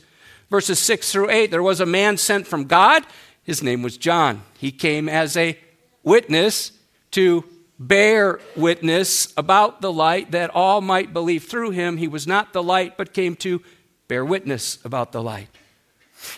Verses 0.49 0.81
six 0.81 1.13
through 1.13 1.31
eight, 1.31 1.53
there 1.53 1.63
was 1.63 1.81
a 1.81 1.87
man 1.87 2.17
sent 2.17 2.47
from 2.47 2.65
God. 2.65 3.05
His 3.45 3.63
name 3.63 3.83
was 3.83 3.97
John. 3.97 4.43
He 4.59 4.73
came 4.73 5.09
as 5.09 5.37
a 5.37 5.57
witness 6.03 6.73
to 7.13 7.45
bear 7.81 8.39
witness 8.55 9.33
about 9.39 9.81
the 9.81 9.91
light 9.91 10.33
that 10.33 10.51
all 10.51 10.83
might 10.83 11.15
believe 11.15 11.45
through 11.45 11.71
him. 11.71 11.97
He 11.97 12.07
was 12.07 12.27
not 12.27 12.53
the 12.53 12.63
light, 12.63 12.99
but 12.99 13.15
came 13.15 13.35
to 13.37 13.63
bear 14.07 14.23
witness 14.25 14.79
about 14.85 15.13
the 15.13 15.23
light. 15.23 15.49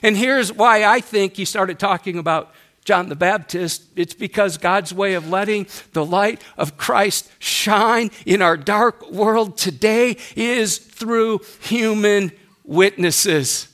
And 0.02 0.16
here's 0.16 0.52
why 0.52 0.84
I 0.84 1.00
think 1.00 1.34
he 1.34 1.44
started 1.44 1.80
talking 1.80 2.16
about 2.16 2.54
John 2.84 3.08
the 3.08 3.16
Baptist. 3.16 3.84
It's 3.96 4.14
because 4.14 4.56
God's 4.56 4.94
way 4.94 5.14
of 5.14 5.28
letting 5.28 5.66
the 5.92 6.04
light 6.04 6.40
of 6.56 6.76
Christ 6.76 7.28
shine 7.40 8.12
in 8.24 8.40
our 8.40 8.56
dark 8.56 9.10
world 9.10 9.58
today 9.58 10.16
is 10.36 10.78
through 10.78 11.40
human 11.60 12.30
witnesses. 12.64 13.68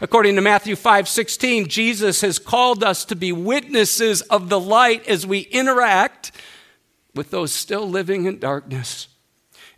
According 0.00 0.36
to 0.36 0.40
Matthew 0.40 0.76
5 0.76 1.06
16, 1.06 1.68
Jesus 1.68 2.22
has 2.22 2.38
called 2.38 2.82
us 2.82 3.04
to 3.06 3.16
be 3.16 3.32
witnesses 3.32 4.22
of 4.22 4.48
the 4.48 4.60
light 4.60 5.06
as 5.06 5.26
we 5.26 5.40
interact 5.40 6.32
with 7.14 7.30
those 7.30 7.52
still 7.52 7.88
living 7.88 8.26
in 8.26 8.38
darkness. 8.38 9.08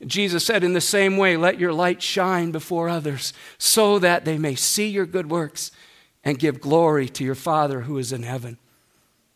Jesus 0.07 0.45
said, 0.45 0.65
In 0.65 0.73
the 0.73 0.81
same 0.81 1.17
way, 1.17 1.37
let 1.37 1.61
your 1.61 1.73
light 1.73 2.03
shine 2.03 2.51
before 2.51 2.89
others 2.89 3.33
so 3.59 3.99
that 3.99 4.25
they 4.25 4.39
may 4.39 4.55
see 4.55 4.89
your 4.89 5.07
good 5.07 5.31
works 5.31 5.71
and 6.25 6.39
give 6.39 6.61
glory 6.61 7.09
to 7.11 7.25
your 7.25 7.35
Father 7.35 7.83
who 7.83 7.99
is 7.99 8.13
in 8.13 8.23
heaven. 8.23 8.59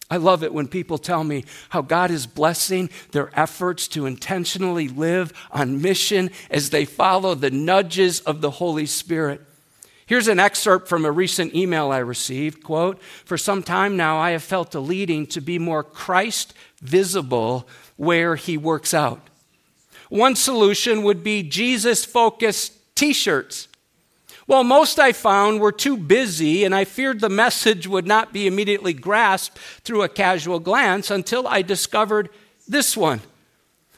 I 0.08 0.18
love 0.18 0.44
it 0.44 0.54
when 0.54 0.68
people 0.68 0.98
tell 0.98 1.24
me 1.24 1.44
how 1.70 1.82
God 1.82 2.12
is 2.12 2.28
blessing 2.28 2.90
their 3.10 3.30
efforts 3.38 3.88
to 3.88 4.06
intentionally 4.06 4.86
live 4.86 5.32
on 5.50 5.82
mission 5.82 6.30
as 6.48 6.70
they 6.70 6.84
follow 6.84 7.34
the 7.34 7.50
nudges 7.50 8.20
of 8.20 8.40
the 8.40 8.52
Holy 8.52 8.86
Spirit. 8.86 9.40
Here's 10.06 10.28
an 10.28 10.38
excerpt 10.38 10.88
from 10.88 11.04
a 11.04 11.10
recent 11.10 11.54
email 11.54 11.90
I 11.90 11.98
received. 11.98 12.62
Quote, 12.62 13.02
For 13.24 13.36
some 13.36 13.64
time 13.64 13.96
now, 13.96 14.18
I 14.18 14.30
have 14.30 14.42
felt 14.42 14.74
a 14.74 14.80
leading 14.80 15.26
to 15.28 15.40
be 15.40 15.58
more 15.58 15.82
Christ 15.82 16.54
visible 16.80 17.68
where 17.96 18.36
he 18.36 18.56
works 18.56 18.94
out. 18.94 19.20
One 20.08 20.36
solution 20.36 21.02
would 21.02 21.24
be 21.24 21.42
Jesus 21.42 22.04
focused 22.04 22.72
t 22.94 23.12
shirts. 23.12 23.66
Well, 24.46 24.62
most 24.62 25.00
I 25.00 25.10
found 25.10 25.60
were 25.60 25.72
too 25.72 25.96
busy, 25.96 26.62
and 26.62 26.72
I 26.72 26.84
feared 26.84 27.18
the 27.18 27.28
message 27.28 27.88
would 27.88 28.06
not 28.06 28.32
be 28.32 28.46
immediately 28.46 28.92
grasped 28.92 29.58
through 29.58 30.02
a 30.02 30.08
casual 30.08 30.60
glance 30.60 31.10
until 31.10 31.48
I 31.48 31.62
discovered 31.62 32.28
this 32.68 32.96
one 32.96 33.20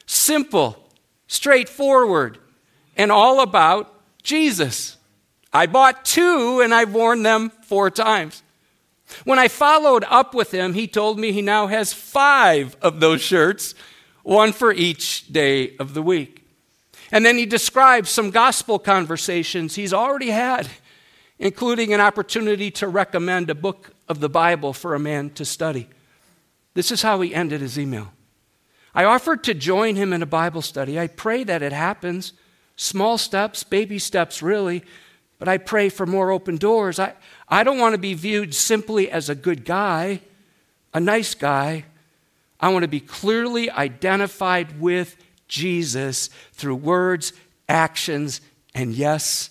simple, 0.07 0.89
straightforward, 1.27 2.39
and 2.97 3.11
all 3.11 3.41
about 3.41 3.93
Jesus. 4.23 4.97
I 5.51 5.65
bought 5.65 6.05
two, 6.05 6.61
and 6.61 6.73
I've 6.73 6.93
worn 6.93 7.23
them 7.23 7.49
four 7.63 7.89
times. 7.89 8.43
When 9.23 9.39
I 9.39 9.47
followed 9.47 10.05
up 10.07 10.33
with 10.33 10.53
him, 10.53 10.73
he 10.73 10.87
told 10.87 11.19
me 11.19 11.31
he 11.31 11.41
now 11.41 11.67
has 11.67 11.93
five 11.93 12.75
of 12.81 12.99
those 12.99 13.21
shirts, 13.21 13.73
one 14.23 14.53
for 14.53 14.71
each 14.71 15.31
day 15.31 15.75
of 15.77 15.93
the 15.93 16.01
week. 16.01 16.45
And 17.11 17.25
then 17.25 17.37
he 17.37 17.45
describes 17.47 18.11
some 18.11 18.29
gospel 18.29 18.77
conversations 18.77 19.75
he's 19.75 19.93
already 19.93 20.29
had, 20.29 20.69
including 21.39 21.93
an 21.93 22.01
opportunity 22.01 22.69
to 22.71 22.87
recommend 22.87 23.49
a 23.49 23.55
book 23.55 23.91
of 24.07 24.19
the 24.19 24.29
Bible 24.29 24.73
for 24.73 24.93
a 24.93 24.99
man 24.99 25.31
to 25.31 25.45
study. 25.45 25.87
This 26.75 26.91
is 26.91 27.01
how 27.01 27.19
he 27.21 27.33
ended 27.33 27.61
his 27.61 27.79
email. 27.79 28.13
I 28.93 29.05
offered 29.05 29.43
to 29.45 29.53
join 29.53 29.95
him 29.95 30.13
in 30.13 30.21
a 30.21 30.27
Bible 30.27 30.61
study. 30.61 30.99
I 30.99 31.07
pray 31.07 31.43
that 31.43 31.63
it 31.63 31.73
happens. 31.73 32.33
Small 32.75 33.17
steps, 33.17 33.63
baby 33.63 33.97
steps, 33.97 34.41
really. 34.41 34.83
But 35.39 35.47
I 35.47 35.57
pray 35.57 35.89
for 35.89 36.05
more 36.05 36.31
open 36.31 36.57
doors. 36.57 36.99
I, 36.99 37.13
I 37.47 37.63
don't 37.63 37.79
want 37.79 37.93
to 37.93 37.99
be 37.99 38.13
viewed 38.13 38.53
simply 38.53 39.09
as 39.09 39.29
a 39.29 39.35
good 39.35 39.65
guy, 39.65 40.21
a 40.93 40.99
nice 40.99 41.33
guy. 41.33 41.85
I 42.59 42.69
want 42.69 42.83
to 42.83 42.89
be 42.89 42.99
clearly 42.99 43.71
identified 43.71 44.79
with 44.81 45.15
Jesus 45.47 46.29
through 46.51 46.75
words, 46.75 47.31
actions, 47.69 48.41
and 48.75 48.93
yes, 48.93 49.49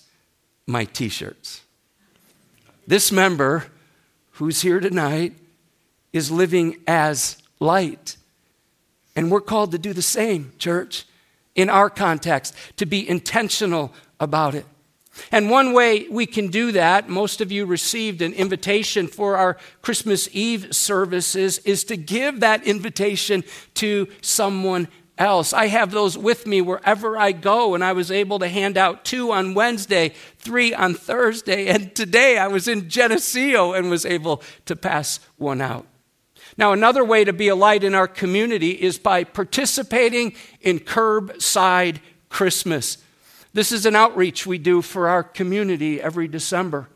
my 0.67 0.85
t 0.85 1.09
shirts. 1.09 1.61
This 2.85 3.11
member 3.11 3.65
who's 4.33 4.61
here 4.61 4.79
tonight 4.79 5.33
is 6.13 6.31
living 6.31 6.77
as 6.87 7.37
light. 7.59 8.15
And 9.15 9.29
we're 9.29 9.41
called 9.41 9.71
to 9.71 9.77
do 9.77 9.91
the 9.91 10.01
same, 10.01 10.53
church, 10.59 11.05
in 11.55 11.69
our 11.69 11.89
context, 11.89 12.55
to 12.77 12.85
be 12.85 13.07
intentional 13.07 13.91
about 14.19 14.55
it. 14.55 14.65
And 15.31 15.49
one 15.49 15.73
way 15.73 16.07
we 16.09 16.25
can 16.25 16.47
do 16.47 16.71
that, 16.71 17.09
most 17.09 17.41
of 17.41 17.51
you 17.51 17.65
received 17.65 18.21
an 18.21 18.33
invitation 18.33 19.07
for 19.07 19.37
our 19.37 19.57
Christmas 19.81 20.29
Eve 20.31 20.75
services, 20.75 21.59
is 21.59 21.83
to 21.85 21.97
give 21.97 22.39
that 22.39 22.65
invitation 22.65 23.43
to 23.75 24.07
someone 24.21 24.87
else. 25.17 25.51
I 25.51 25.67
have 25.67 25.91
those 25.91 26.17
with 26.17 26.47
me 26.47 26.61
wherever 26.61 27.17
I 27.17 27.33
go, 27.33 27.75
and 27.75 27.83
I 27.83 27.91
was 27.91 28.09
able 28.09 28.39
to 28.39 28.47
hand 28.47 28.77
out 28.77 29.03
two 29.03 29.31
on 29.31 29.53
Wednesday, 29.53 30.13
three 30.37 30.73
on 30.73 30.93
Thursday, 30.93 31.67
and 31.67 31.93
today 31.93 32.37
I 32.37 32.47
was 32.47 32.67
in 32.67 32.89
Geneseo 32.89 33.73
and 33.73 33.89
was 33.89 34.05
able 34.05 34.41
to 34.65 34.75
pass 34.75 35.19
one 35.37 35.61
out. 35.61 35.85
Now, 36.57 36.71
another 36.73 37.03
way 37.03 37.23
to 37.25 37.33
be 37.33 37.47
a 37.47 37.55
light 37.55 37.83
in 37.83 37.93
our 37.93 38.07
community 38.07 38.71
is 38.71 38.97
by 38.97 39.23
participating 39.23 40.33
in 40.61 40.79
curbside 40.79 41.99
Christmas. 42.29 42.97
This 43.53 43.71
is 43.71 43.85
an 43.85 43.95
outreach 43.95 44.45
we 44.45 44.57
do 44.57 44.81
for 44.81 45.07
our 45.07 45.23
community 45.23 46.01
every 46.01 46.27
December. 46.27 46.87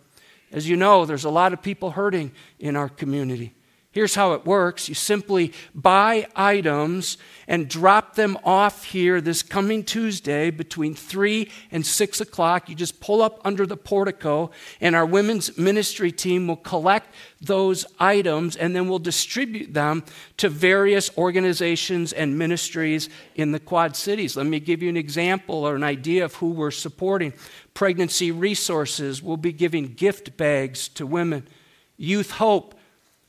As 0.51 0.69
you 0.69 0.77
know, 0.77 1.05
there's 1.05 1.25
a 1.25 1.29
lot 1.29 1.51
of 1.51 1.61
people 1.61 1.91
hurting 1.91 2.31
in 2.59 2.75
our 2.75 2.89
community. 2.89 3.53
Here's 3.93 4.15
how 4.15 4.33
it 4.33 4.43
works 4.43 4.89
you 4.89 4.95
simply 4.95 5.53
buy 5.75 6.25
items 6.35 7.19
and 7.47 7.69
drop 7.69 8.15
them 8.15 8.39
off 8.43 8.85
here 8.85 9.21
this 9.21 9.43
coming 9.43 9.83
Tuesday 9.83 10.49
between 10.49 10.95
3 10.95 11.47
and 11.71 11.85
6 11.85 12.19
o'clock. 12.19 12.69
You 12.69 12.75
just 12.75 12.99
pull 12.99 13.21
up 13.21 13.39
under 13.45 13.67
the 13.67 13.77
portico, 13.77 14.49
and 14.81 14.95
our 14.95 15.05
women's 15.05 15.59
ministry 15.59 16.11
team 16.11 16.47
will 16.47 16.55
collect 16.55 17.13
those 17.39 17.85
items 17.99 18.55
and 18.55 18.75
then 18.75 18.89
we'll 18.89 18.97
distribute 18.97 19.75
them 19.75 20.03
to 20.37 20.49
various 20.49 21.15
organizations 21.15 22.13
and 22.13 22.35
ministries 22.35 23.09
in 23.35 23.51
the 23.51 23.59
Quad 23.59 23.95
Cities. 23.95 24.35
Let 24.35 24.47
me 24.47 24.59
give 24.59 24.81
you 24.81 24.89
an 24.89 24.97
example 24.97 25.67
or 25.67 25.75
an 25.75 25.83
idea 25.83 26.25
of 26.25 26.33
who 26.33 26.49
we're 26.49 26.71
supporting. 26.71 27.31
Pregnancy 27.75 28.31
Resources 28.31 29.21
will 29.21 29.37
be 29.37 29.53
giving 29.53 29.93
gift 29.93 30.35
bags 30.35 30.87
to 30.89 31.05
women. 31.05 31.47
Youth 31.95 32.31
Hope 32.31 32.73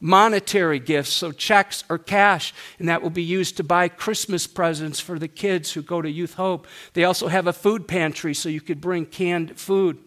monetary 0.05 0.79
gifts, 0.79 1.15
so 1.15 1.33
checks 1.33 1.83
or 1.89 1.97
cash, 1.97 2.53
and 2.79 2.91
that 2.91 3.01
will 3.01 3.09
be 3.09 3.23
used 3.23 3.57
to 3.57 3.65
buy 3.65 3.89
Christmas 3.89 4.47
presents 4.47 5.01
for 5.01 5.19
the 5.19 5.27
kids 5.27 5.73
who 5.73 5.81
go 5.81 6.03
to 6.03 6.11
Youth 6.11 6.35
Hope. 6.35 6.67
They 6.93 7.05
also 7.05 7.29
have 7.29 7.47
a 7.47 7.55
food 7.55 7.89
pantry, 7.89 8.35
so 8.35 8.51
you 8.51 8.61
could 8.61 8.83
bring 8.83 9.07
canned 9.07 9.59
food. 9.59 9.99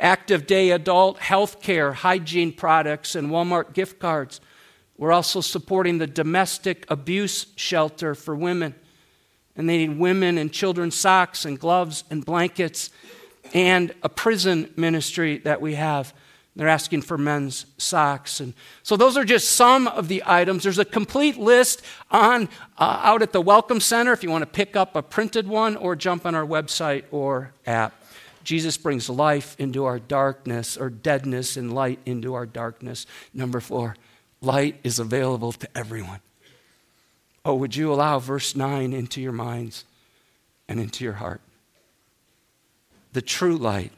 Active 0.00 0.48
day 0.48 0.72
adult 0.72 1.20
health 1.20 1.62
care, 1.62 1.92
hygiene 1.92 2.52
products, 2.52 3.14
and 3.14 3.28
Walmart 3.28 3.72
gift 3.72 4.00
cards. 4.00 4.40
We're 4.98 5.12
also 5.12 5.40
supporting 5.40 5.98
the 5.98 6.08
domestic 6.08 6.84
abuse 6.88 7.46
shelter 7.54 8.16
for 8.16 8.34
women. 8.34 8.74
And 9.54 9.68
they 9.68 9.78
need 9.78 9.96
women 9.96 10.38
and 10.38 10.52
children's 10.52 10.96
socks 10.96 11.44
and 11.44 11.56
gloves 11.56 12.02
and 12.10 12.24
blankets, 12.24 12.90
and 13.54 13.94
a 14.02 14.08
prison 14.08 14.72
ministry 14.74 15.38
that 15.38 15.60
we 15.60 15.76
have. 15.76 16.12
They're 16.56 16.68
asking 16.68 17.02
for 17.02 17.18
men's 17.18 17.66
socks. 17.76 18.40
And 18.40 18.54
so 18.82 18.96
those 18.96 19.18
are 19.18 19.24
just 19.24 19.50
some 19.50 19.86
of 19.86 20.08
the 20.08 20.22
items. 20.24 20.62
There's 20.62 20.78
a 20.78 20.86
complete 20.86 21.36
list 21.36 21.82
on 22.10 22.48
uh, 22.78 23.00
out 23.02 23.20
at 23.20 23.32
the 23.32 23.42
Welcome 23.42 23.78
Center 23.78 24.12
if 24.12 24.22
you 24.22 24.30
want 24.30 24.40
to 24.42 24.46
pick 24.46 24.74
up 24.74 24.96
a 24.96 25.02
printed 25.02 25.46
one 25.46 25.76
or 25.76 25.94
jump 25.94 26.24
on 26.24 26.34
our 26.34 26.46
website 26.46 27.04
or 27.10 27.52
app. 27.66 28.02
Jesus 28.42 28.78
brings 28.78 29.10
life 29.10 29.54
into 29.58 29.84
our 29.84 29.98
darkness 29.98 30.78
or 30.78 30.88
deadness 30.88 31.58
and 31.58 31.74
light 31.74 31.98
into 32.06 32.32
our 32.32 32.46
darkness. 32.46 33.04
Number 33.34 33.60
4, 33.60 33.94
light 34.40 34.80
is 34.82 34.98
available 34.98 35.52
to 35.52 35.68
everyone. 35.76 36.20
Oh, 37.44 37.54
would 37.56 37.76
you 37.76 37.92
allow 37.92 38.18
verse 38.18 38.56
9 38.56 38.94
into 38.94 39.20
your 39.20 39.32
minds 39.32 39.84
and 40.68 40.80
into 40.80 41.04
your 41.04 41.14
heart? 41.14 41.42
The 43.12 43.22
true 43.22 43.56
light 43.56 43.92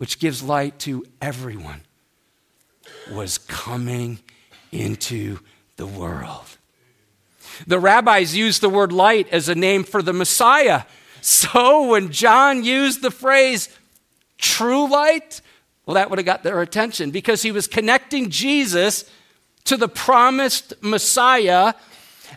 which 0.00 0.18
gives 0.18 0.42
light 0.42 0.78
to 0.78 1.04
everyone, 1.20 1.82
was 3.12 3.36
coming 3.36 4.18
into 4.72 5.38
the 5.76 5.86
world. 5.86 6.56
The 7.66 7.78
rabbis 7.78 8.34
used 8.34 8.62
the 8.62 8.70
word 8.70 8.92
light 8.92 9.28
as 9.30 9.50
a 9.50 9.54
name 9.54 9.84
for 9.84 10.00
the 10.00 10.14
Messiah. 10.14 10.84
So 11.20 11.88
when 11.88 12.12
John 12.12 12.64
used 12.64 13.02
the 13.02 13.10
phrase 13.10 13.68
true 14.38 14.88
light, 14.88 15.42
well, 15.84 15.96
that 15.96 16.08
would 16.08 16.18
have 16.18 16.24
got 16.24 16.44
their 16.44 16.62
attention 16.62 17.10
because 17.10 17.42
he 17.42 17.52
was 17.52 17.66
connecting 17.66 18.30
Jesus 18.30 19.04
to 19.64 19.76
the 19.76 19.86
promised 19.86 20.72
Messiah 20.80 21.74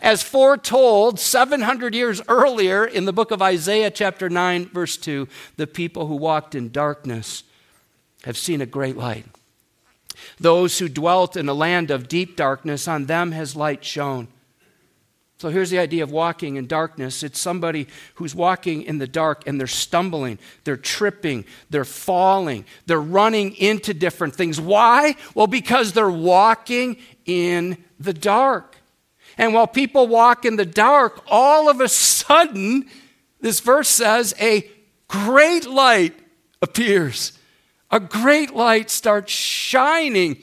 as 0.02 0.22
foretold 0.22 1.18
700 1.18 1.94
years 1.94 2.20
earlier 2.28 2.84
in 2.84 3.06
the 3.06 3.12
book 3.14 3.30
of 3.30 3.40
Isaiah, 3.40 3.90
chapter 3.90 4.28
9, 4.28 4.66
verse 4.66 4.98
2. 4.98 5.26
The 5.56 5.66
people 5.66 6.08
who 6.08 6.16
walked 6.16 6.54
in 6.54 6.70
darkness 6.70 7.42
have 8.24 8.36
seen 8.36 8.60
a 8.60 8.66
great 8.66 8.96
light. 8.96 9.26
Those 10.38 10.78
who 10.78 10.88
dwelt 10.88 11.36
in 11.36 11.48
a 11.48 11.54
land 11.54 11.90
of 11.90 12.08
deep 12.08 12.36
darkness, 12.36 12.88
on 12.88 13.06
them 13.06 13.32
has 13.32 13.56
light 13.56 13.84
shone. 13.84 14.28
So 15.38 15.50
here's 15.50 15.70
the 15.70 15.78
idea 15.78 16.02
of 16.02 16.10
walking 16.10 16.56
in 16.56 16.66
darkness 16.66 17.22
it's 17.22 17.38
somebody 17.38 17.86
who's 18.14 18.34
walking 18.34 18.82
in 18.82 18.98
the 18.98 19.06
dark 19.06 19.46
and 19.46 19.60
they're 19.60 19.66
stumbling, 19.66 20.38
they're 20.64 20.76
tripping, 20.76 21.44
they're 21.70 21.84
falling, 21.84 22.64
they're 22.86 23.00
running 23.00 23.54
into 23.56 23.92
different 23.92 24.34
things. 24.34 24.60
Why? 24.60 25.16
Well, 25.34 25.46
because 25.46 25.92
they're 25.92 26.08
walking 26.08 26.96
in 27.26 27.82
the 28.00 28.14
dark. 28.14 28.76
And 29.36 29.52
while 29.52 29.66
people 29.66 30.06
walk 30.06 30.44
in 30.44 30.56
the 30.56 30.64
dark, 30.64 31.22
all 31.26 31.68
of 31.68 31.80
a 31.80 31.88
sudden, 31.88 32.88
this 33.40 33.60
verse 33.60 33.88
says, 33.88 34.34
a 34.40 34.70
great 35.08 35.66
light 35.66 36.14
appears 36.62 37.38
a 37.94 38.00
great 38.00 38.52
light 38.56 38.90
starts 38.90 39.32
shining 39.32 40.36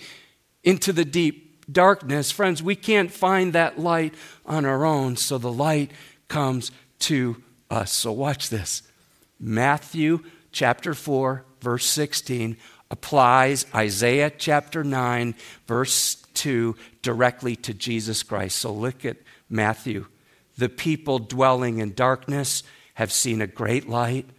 into 0.64 0.94
the 0.94 1.04
deep 1.04 1.70
darkness. 1.70 2.32
Friends, 2.32 2.64
we 2.64 2.78
can't 2.78 3.12
find 3.12 3.52
that 3.52 3.78
light 3.78 4.14
on 4.46 4.64
our 4.64 4.86
own, 4.86 5.18
so 5.18 5.38
the 5.38 5.52
light 5.52 5.92
comes 6.30 6.72
to 7.00 7.44
us. 7.70 7.92
So 7.92 8.14
watch 8.14 8.48
this. 8.48 8.84
Matthew 9.38 10.22
chapter 10.54 10.94
4, 10.94 11.44
verse 11.60 11.86
16 11.88 12.56
applies 12.90 13.66
Isaiah 13.76 14.30
chapter 14.30 14.82
9, 14.82 15.36
verse 15.68 16.24
2 16.34 16.78
directly 17.02 17.58
to 17.58 17.74
Jesus 17.74 18.24
Christ. 18.24 18.60
So 18.60 18.72
look 18.72 19.04
at 19.04 19.18
Matthew. 19.50 20.06
The 20.58 20.70
people 20.70 21.20
dwelling 21.20 21.80
in 21.80 21.96
darkness 21.96 22.64
have 22.94 23.12
seen 23.12 23.42
a 23.42 23.48
great 23.48 23.90
light. 23.90 24.30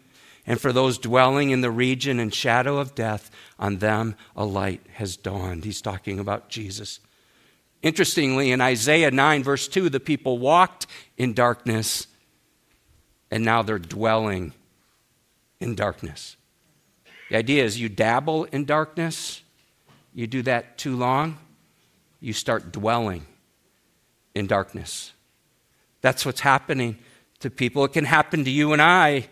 And 0.46 0.60
for 0.60 0.72
those 0.72 0.98
dwelling 0.98 1.50
in 1.50 1.60
the 1.60 1.70
region 1.70 2.18
and 2.18 2.34
shadow 2.34 2.78
of 2.78 2.94
death, 2.94 3.30
on 3.58 3.78
them 3.78 4.16
a 4.34 4.44
light 4.44 4.80
has 4.94 5.16
dawned. 5.16 5.64
He's 5.64 5.80
talking 5.80 6.18
about 6.18 6.48
Jesus. 6.48 6.98
Interestingly, 7.82 8.50
in 8.50 8.60
Isaiah 8.60 9.10
9, 9.10 9.42
verse 9.42 9.68
2, 9.68 9.88
the 9.88 10.00
people 10.00 10.38
walked 10.38 10.86
in 11.16 11.32
darkness, 11.32 12.06
and 13.30 13.44
now 13.44 13.62
they're 13.62 13.78
dwelling 13.78 14.52
in 15.60 15.74
darkness. 15.74 16.36
The 17.30 17.36
idea 17.36 17.64
is 17.64 17.80
you 17.80 17.88
dabble 17.88 18.44
in 18.44 18.64
darkness, 18.64 19.42
you 20.14 20.26
do 20.26 20.42
that 20.42 20.76
too 20.76 20.96
long, 20.96 21.38
you 22.20 22.32
start 22.32 22.72
dwelling 22.72 23.26
in 24.34 24.46
darkness. 24.46 25.12
That's 26.02 26.26
what's 26.26 26.40
happening 26.40 26.98
to 27.40 27.50
people. 27.50 27.84
It 27.84 27.92
can 27.92 28.04
happen 28.04 28.44
to 28.44 28.50
you 28.50 28.72
and 28.72 28.82
I 28.82 29.28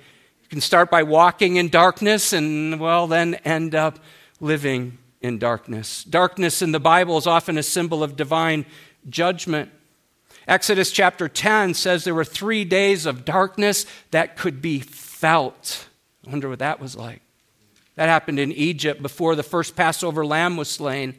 can 0.51 0.61
start 0.61 0.91
by 0.91 1.05
walking 1.05 1.57
in 1.57 1.69
darkness 1.69 2.33
and, 2.33 2.81
well, 2.81 3.07
then 3.07 3.37
end 3.37 3.75
up 3.75 4.01
living 4.41 4.99
in 5.21 5.39
darkness. 5.39 6.03
Darkness 6.03 6.61
in 6.61 6.73
the 6.73 6.81
Bible 6.81 7.17
is 7.17 7.27
often 7.27 7.57
a 7.57 7.63
symbol 7.63 8.03
of 8.03 8.17
divine 8.17 8.67
judgment. 9.09 9.71
Exodus 10.49 10.91
chapter 10.91 11.29
10 11.29 11.75
says 11.75 12.03
there 12.03 12.17
were 12.17 12.25
three 12.25 12.65
days 12.65 13.07
of 13.07 13.25
darkness 13.25 13.87
that 14.11 14.37
could 14.37 14.61
be 14.61 14.81
felt. 14.81 15.89
I 16.27 16.31
wonder 16.31 16.49
what 16.49 16.59
that 16.59 16.81
was 16.81 16.97
like. 16.97 17.23
That 17.95 18.09
happened 18.09 18.41
in 18.41 18.51
Egypt 18.51 19.01
before 19.01 19.37
the 19.37 19.45
first 19.45 19.77
Passover 19.77 20.27
lamb 20.27 20.57
was 20.57 20.69
slain. 20.69 21.15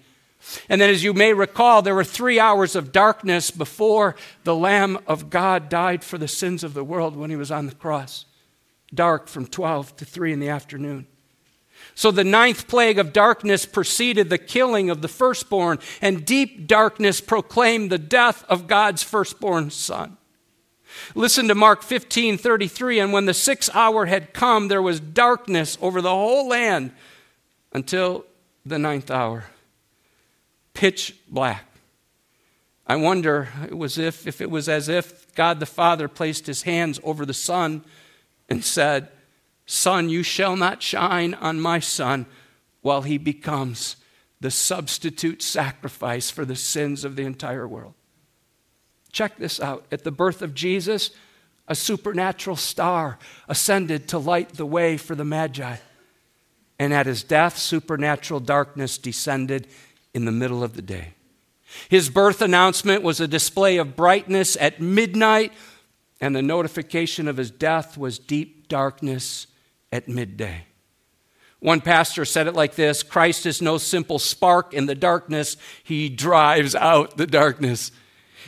And 0.67 0.81
then, 0.81 0.89
as 0.89 1.03
you 1.03 1.13
may 1.13 1.33
recall, 1.33 1.81
there 1.81 1.95
were 1.95 2.03
three 2.03 2.39
hours 2.39 2.75
of 2.75 2.91
darkness 2.91 3.51
before 3.51 4.15
the 4.43 4.55
Lamb 4.55 4.97
of 5.05 5.29
God 5.29 5.69
died 5.69 6.03
for 6.03 6.17
the 6.17 6.27
sins 6.27 6.63
of 6.63 6.73
the 6.73 6.83
world 6.83 7.15
when 7.15 7.29
he 7.29 7.35
was 7.35 7.51
on 7.51 7.67
the 7.67 7.75
cross 7.75 8.25
dark 8.93 9.27
from 9.27 9.47
12 9.47 9.95
to 9.97 10.06
3 10.06 10.34
in 10.34 10.39
the 10.39 10.49
afternoon. 10.49 11.08
So 11.95 12.12
the 12.12 12.23
ninth 12.23 12.67
plague 12.67 12.99
of 12.99 13.13
darkness 13.13 13.65
preceded 13.65 14.30
the 14.30 14.38
killing 14.38 14.89
of 14.89 15.01
the 15.01 15.08
firstborn, 15.08 15.80
and 16.01 16.25
deep 16.25 16.67
darkness 16.67 17.21
proclaimed 17.21 17.89
the 17.89 17.97
death 17.97 18.45
of 18.47 18.67
God's 18.67 19.04
firstborn 19.04 19.71
son. 19.71 20.17
Listen 21.15 21.47
to 21.47 21.56
Mark 21.56 21.84
15 21.84 22.38
33. 22.38 22.99
And 22.99 23.13
when 23.13 23.25
the 23.25 23.34
sixth 23.34 23.73
hour 23.73 24.06
had 24.06 24.34
come, 24.34 24.67
there 24.67 24.82
was 24.82 24.99
darkness 24.99 25.77
over 25.82 26.01
the 26.01 26.10
whole 26.10 26.47
land 26.47 26.91
until 27.71 28.25
the 28.65 28.80
ninth 28.80 29.10
hour. 29.10 29.45
pitch 30.73 31.15
black. 31.27 31.65
I 32.88 32.95
wonder 32.95 33.49
it 33.65 33.77
was 33.77 33.97
if, 33.97 34.27
if 34.27 34.41
it 34.41 34.49
was 34.49 34.67
as 34.67 34.89
if 34.89 35.34
God 35.36 35.60
the 35.60 35.65
Father 35.65 36.08
placed 36.08 36.47
his 36.47 36.63
hands 36.63 36.99
over 37.04 37.25
the 37.25 37.34
Son 37.34 37.86
and 38.51 38.65
said, 38.65 39.07
Son, 39.65 40.09
you 40.09 40.23
shall 40.23 40.57
not 40.57 40.83
shine 40.83 41.33
on 41.35 41.61
my 41.61 41.79
son 41.79 42.25
while 42.81 43.03
he 43.03 43.17
becomes 43.17 43.95
the 44.41 44.51
substitute 44.51 45.41
sacrifice 45.41 46.29
for 46.29 46.43
the 46.43 46.57
sins 46.57 47.05
of 47.05 47.15
the 47.15 47.23
entire 47.23 47.65
world. 47.65 47.93
Check 49.13 49.37
this 49.37 49.61
out. 49.61 49.85
At 49.89 50.03
the 50.03 50.11
birth 50.11 50.41
of 50.41 50.53
Jesus, 50.53 51.11
a 51.69 51.75
supernatural 51.75 52.57
star 52.57 53.17
ascended 53.47 54.09
to 54.09 54.17
light 54.17 54.49
the 54.49 54.65
way 54.65 54.97
for 54.97 55.15
the 55.15 55.23
Magi. 55.23 55.77
And 56.77 56.93
at 56.93 57.05
his 57.05 57.23
death, 57.23 57.57
supernatural 57.57 58.41
darkness 58.41 58.97
descended 58.97 59.67
in 60.13 60.25
the 60.25 60.31
middle 60.33 60.61
of 60.61 60.75
the 60.75 60.81
day. 60.81 61.13
His 61.87 62.09
birth 62.09 62.41
announcement 62.41 63.01
was 63.01 63.21
a 63.21 63.29
display 63.29 63.77
of 63.77 63.95
brightness 63.95 64.57
at 64.59 64.81
midnight, 64.81 65.53
and 66.21 66.36
the 66.36 66.41
notification 66.41 67.27
of 67.27 67.38
his 67.38 67.51
death 67.51 67.97
was 67.97 68.19
deep 68.19 68.67
darkness 68.69 69.47
at 69.91 70.07
midday. 70.07 70.65
One 71.60 71.81
pastor 71.81 72.25
said 72.25 72.47
it 72.47 72.55
like 72.55 72.75
this 72.75 73.03
Christ 73.03 73.45
is 73.45 73.62
no 73.62 73.77
simple 73.77 74.19
spark 74.19 74.73
in 74.73 74.86
the 74.86 74.95
darkness, 74.95 75.57
he 75.84 76.07
drives 76.07 76.75
out 76.75 77.17
the 77.17 77.27
darkness. 77.27 77.91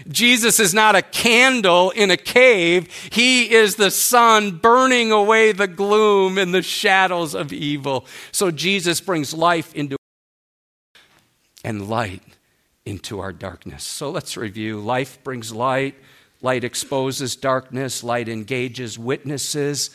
Jesus 0.07 0.59
is 0.59 0.73
not 0.73 0.95
a 0.95 1.03
candle 1.03 1.91
in 1.91 2.09
a 2.09 2.17
cave. 2.17 2.91
He 3.11 3.53
is 3.53 3.75
the 3.75 3.91
sun 3.91 4.57
burning 4.57 5.11
away 5.11 5.51
the 5.51 5.67
gloom 5.67 6.39
and 6.39 6.51
the 6.51 6.63
shadows 6.63 7.35
of 7.35 7.53
evil. 7.53 8.07
So 8.31 8.49
Jesus 8.49 8.99
brings 9.01 9.35
life 9.35 9.73
into 9.75 9.97
and 11.63 11.87
light 11.87 12.23
into 12.85 13.19
our 13.19 13.31
darkness. 13.31 13.83
So 13.83 14.09
let's 14.09 14.35
review. 14.35 14.79
Life 14.79 15.23
brings 15.23 15.53
light, 15.53 15.95
light 16.43 16.63
exposes 16.63 17.35
darkness, 17.35 18.03
light 18.03 18.29
engages 18.29 18.99
witnesses, 18.99 19.89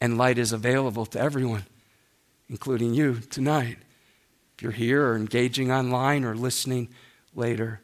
and 0.00 0.18
light 0.18 0.38
is 0.38 0.50
available 0.50 1.06
to 1.06 1.20
everyone, 1.20 1.64
including 2.48 2.94
you 2.94 3.20
tonight. 3.30 3.76
If 4.56 4.62
you're 4.62 4.72
here 4.72 5.06
or 5.06 5.16
engaging 5.16 5.70
online 5.70 6.24
or 6.24 6.34
listening 6.34 6.88
later. 7.34 7.80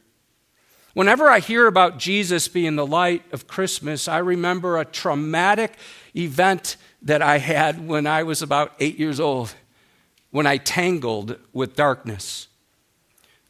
Whenever 0.93 1.29
I 1.29 1.39
hear 1.39 1.67
about 1.67 1.99
Jesus 1.99 2.47
being 2.47 2.75
the 2.75 2.85
light 2.85 3.23
of 3.31 3.47
Christmas, 3.47 4.07
I 4.07 4.17
remember 4.17 4.77
a 4.77 4.85
traumatic 4.85 5.75
event 6.15 6.77
that 7.03 7.21
I 7.21 7.37
had 7.37 7.87
when 7.87 8.07
I 8.07 8.23
was 8.23 8.41
about 8.41 8.73
eight 8.79 8.97
years 8.97 9.19
old, 9.19 9.53
when 10.31 10.47
I 10.47 10.57
tangled 10.57 11.37
with 11.53 11.75
darkness. 11.75 12.47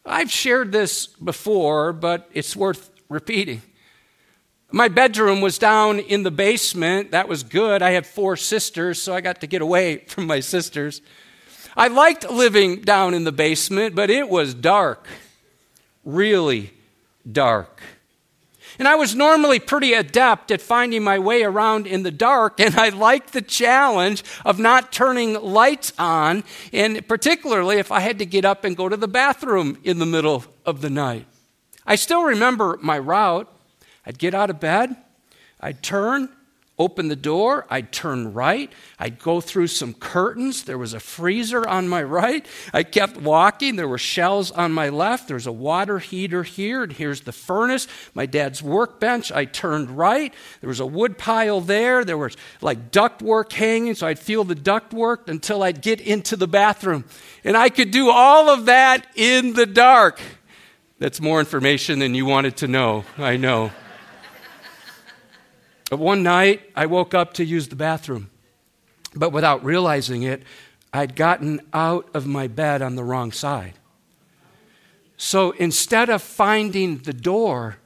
I've 0.06 0.30
shared 0.30 0.74
this 0.74 1.08
before, 1.08 1.94
but 1.94 2.30
it's 2.34 2.56
worth 2.56 2.92
repeating. 3.08 3.62
My 4.72 4.88
bedroom 4.88 5.42
was 5.42 5.58
down 5.58 6.00
in 6.00 6.22
the 6.24 6.32
basement. 6.32 7.12
That 7.12 7.28
was 7.28 7.42
good. 7.42 7.82
I 7.82 7.92
had 7.92 8.06
four 8.06 8.38
sisters, 8.38 9.02
so 9.02 9.16
I 9.16 9.22
got 9.22 9.42
to 9.42 9.48
get 9.48 9.62
away 9.62 9.98
from 10.08 10.28
my 10.28 10.40
sisters. 10.40 11.02
I 11.76 11.88
liked 11.88 12.30
living 12.30 12.82
down 12.82 13.14
in 13.14 13.24
the 13.24 13.32
basement, 13.32 13.96
but 13.96 14.10
it 14.10 14.30
was 14.30 14.54
dark, 14.54 15.08
really 16.04 16.74
dark. 17.30 17.82
And 18.78 18.88
I 18.88 18.96
was 18.96 19.14
normally 19.14 19.60
pretty 19.60 19.94
adept 19.94 20.52
at 20.52 20.62
finding 20.62 21.04
my 21.04 21.20
way 21.20 21.44
around 21.44 21.86
in 21.86 22.04
the 22.04 22.12
dark, 22.12 22.60
and 22.60 22.76
I 22.76 22.90
liked 22.90 23.34
the 23.34 23.42
challenge 23.42 24.24
of 24.46 24.58
not 24.58 24.92
turning 24.92 25.34
lights 25.34 25.92
on, 26.00 26.44
and 26.72 27.06
particularly 27.08 27.78
if 27.78 27.92
I 27.92 28.00
had 28.00 28.20
to 28.20 28.26
get 28.26 28.46
up 28.46 28.64
and 28.64 28.78
go 28.78 28.88
to 28.88 28.96
the 28.96 29.08
bathroom 29.08 29.78
in 29.84 30.00
the 30.00 30.06
middle 30.06 30.46
of 30.66 30.82
the 30.82 30.90
night. 30.90 31.26
I 31.86 31.96
still 31.96 32.24
remember 32.24 32.78
my 32.82 33.00
route. 33.00 33.52
I'd 34.10 34.18
get 34.18 34.34
out 34.34 34.50
of 34.50 34.60
bed, 34.60 34.96
I'd 35.62 35.84
turn, 35.84 36.30
open 36.80 37.10
the 37.10 37.16
door, 37.16 37.68
I'd 37.70 37.92
turn 37.92 38.34
right, 38.34 38.74
I'd 38.98 39.20
go 39.20 39.40
through 39.40 39.68
some 39.68 39.94
curtains. 39.94 40.64
There 40.64 40.80
was 40.80 40.96
a 40.96 41.00
freezer 41.00 41.68
on 41.68 41.88
my 41.88 42.02
right. 42.02 42.44
I 42.74 42.82
kept 42.82 43.18
walking. 43.18 43.76
There 43.76 43.88
were 43.88 44.00
shelves 44.00 44.50
on 44.50 44.72
my 44.72 44.90
left. 44.90 45.28
There's 45.28 45.46
a 45.46 45.52
water 45.52 46.00
heater 46.00 46.42
here, 46.42 46.82
and 46.82 46.92
here's 46.92 47.22
the 47.22 47.32
furnace, 47.32 47.88
my 48.16 48.26
dad's 48.26 48.64
workbench. 48.64 49.32
I 49.32 49.46
turned 49.46 49.92
right. 49.92 50.34
There 50.62 50.70
was 50.70 50.80
a 50.80 50.88
wood 50.88 51.20
pile 51.20 51.62
there. 51.62 52.04
There 52.04 52.18
was 52.18 52.36
like 52.62 52.90
ductwork 52.90 53.54
hanging, 53.54 53.94
so 53.94 54.08
I'd 54.08 54.18
feel 54.18 54.44
the 54.44 54.56
ductwork 54.56 55.28
until 55.28 55.62
I'd 55.62 55.84
get 55.84 56.02
into 56.02 56.36
the 56.36 56.48
bathroom. 56.48 57.06
And 57.44 57.56
I 57.56 57.70
could 57.70 57.92
do 57.92 58.10
all 58.10 58.50
of 58.50 58.66
that 58.66 59.06
in 59.16 59.54
the 59.54 59.68
dark. 59.68 60.20
That's 60.98 61.22
more 61.22 61.40
information 61.40 62.00
than 62.00 62.16
you 62.16 62.26
wanted 62.26 62.58
to 62.58 62.68
know, 62.68 63.06
I 63.20 63.38
know. 63.38 63.70
But 65.90 65.98
one 65.98 66.22
night, 66.24 66.62
I 66.76 66.86
woke 66.86 67.14
up 67.14 67.34
to 67.34 67.44
use 67.44 67.68
the 67.68 67.76
bathroom. 67.76 68.30
But 69.16 69.32
without 69.32 69.64
realizing 69.64 70.24
it, 70.24 70.44
I'd 70.94 71.16
gotten 71.16 71.62
out 71.74 72.10
of 72.14 72.28
my 72.28 72.48
bed 72.48 72.82
on 72.82 72.96
the 72.96 73.04
wrong 73.04 73.32
side. 73.32 73.74
So 75.18 75.52
instead 75.52 76.10
of 76.10 76.22
finding 76.22 77.00
the 77.00 77.14
door, 77.14 77.78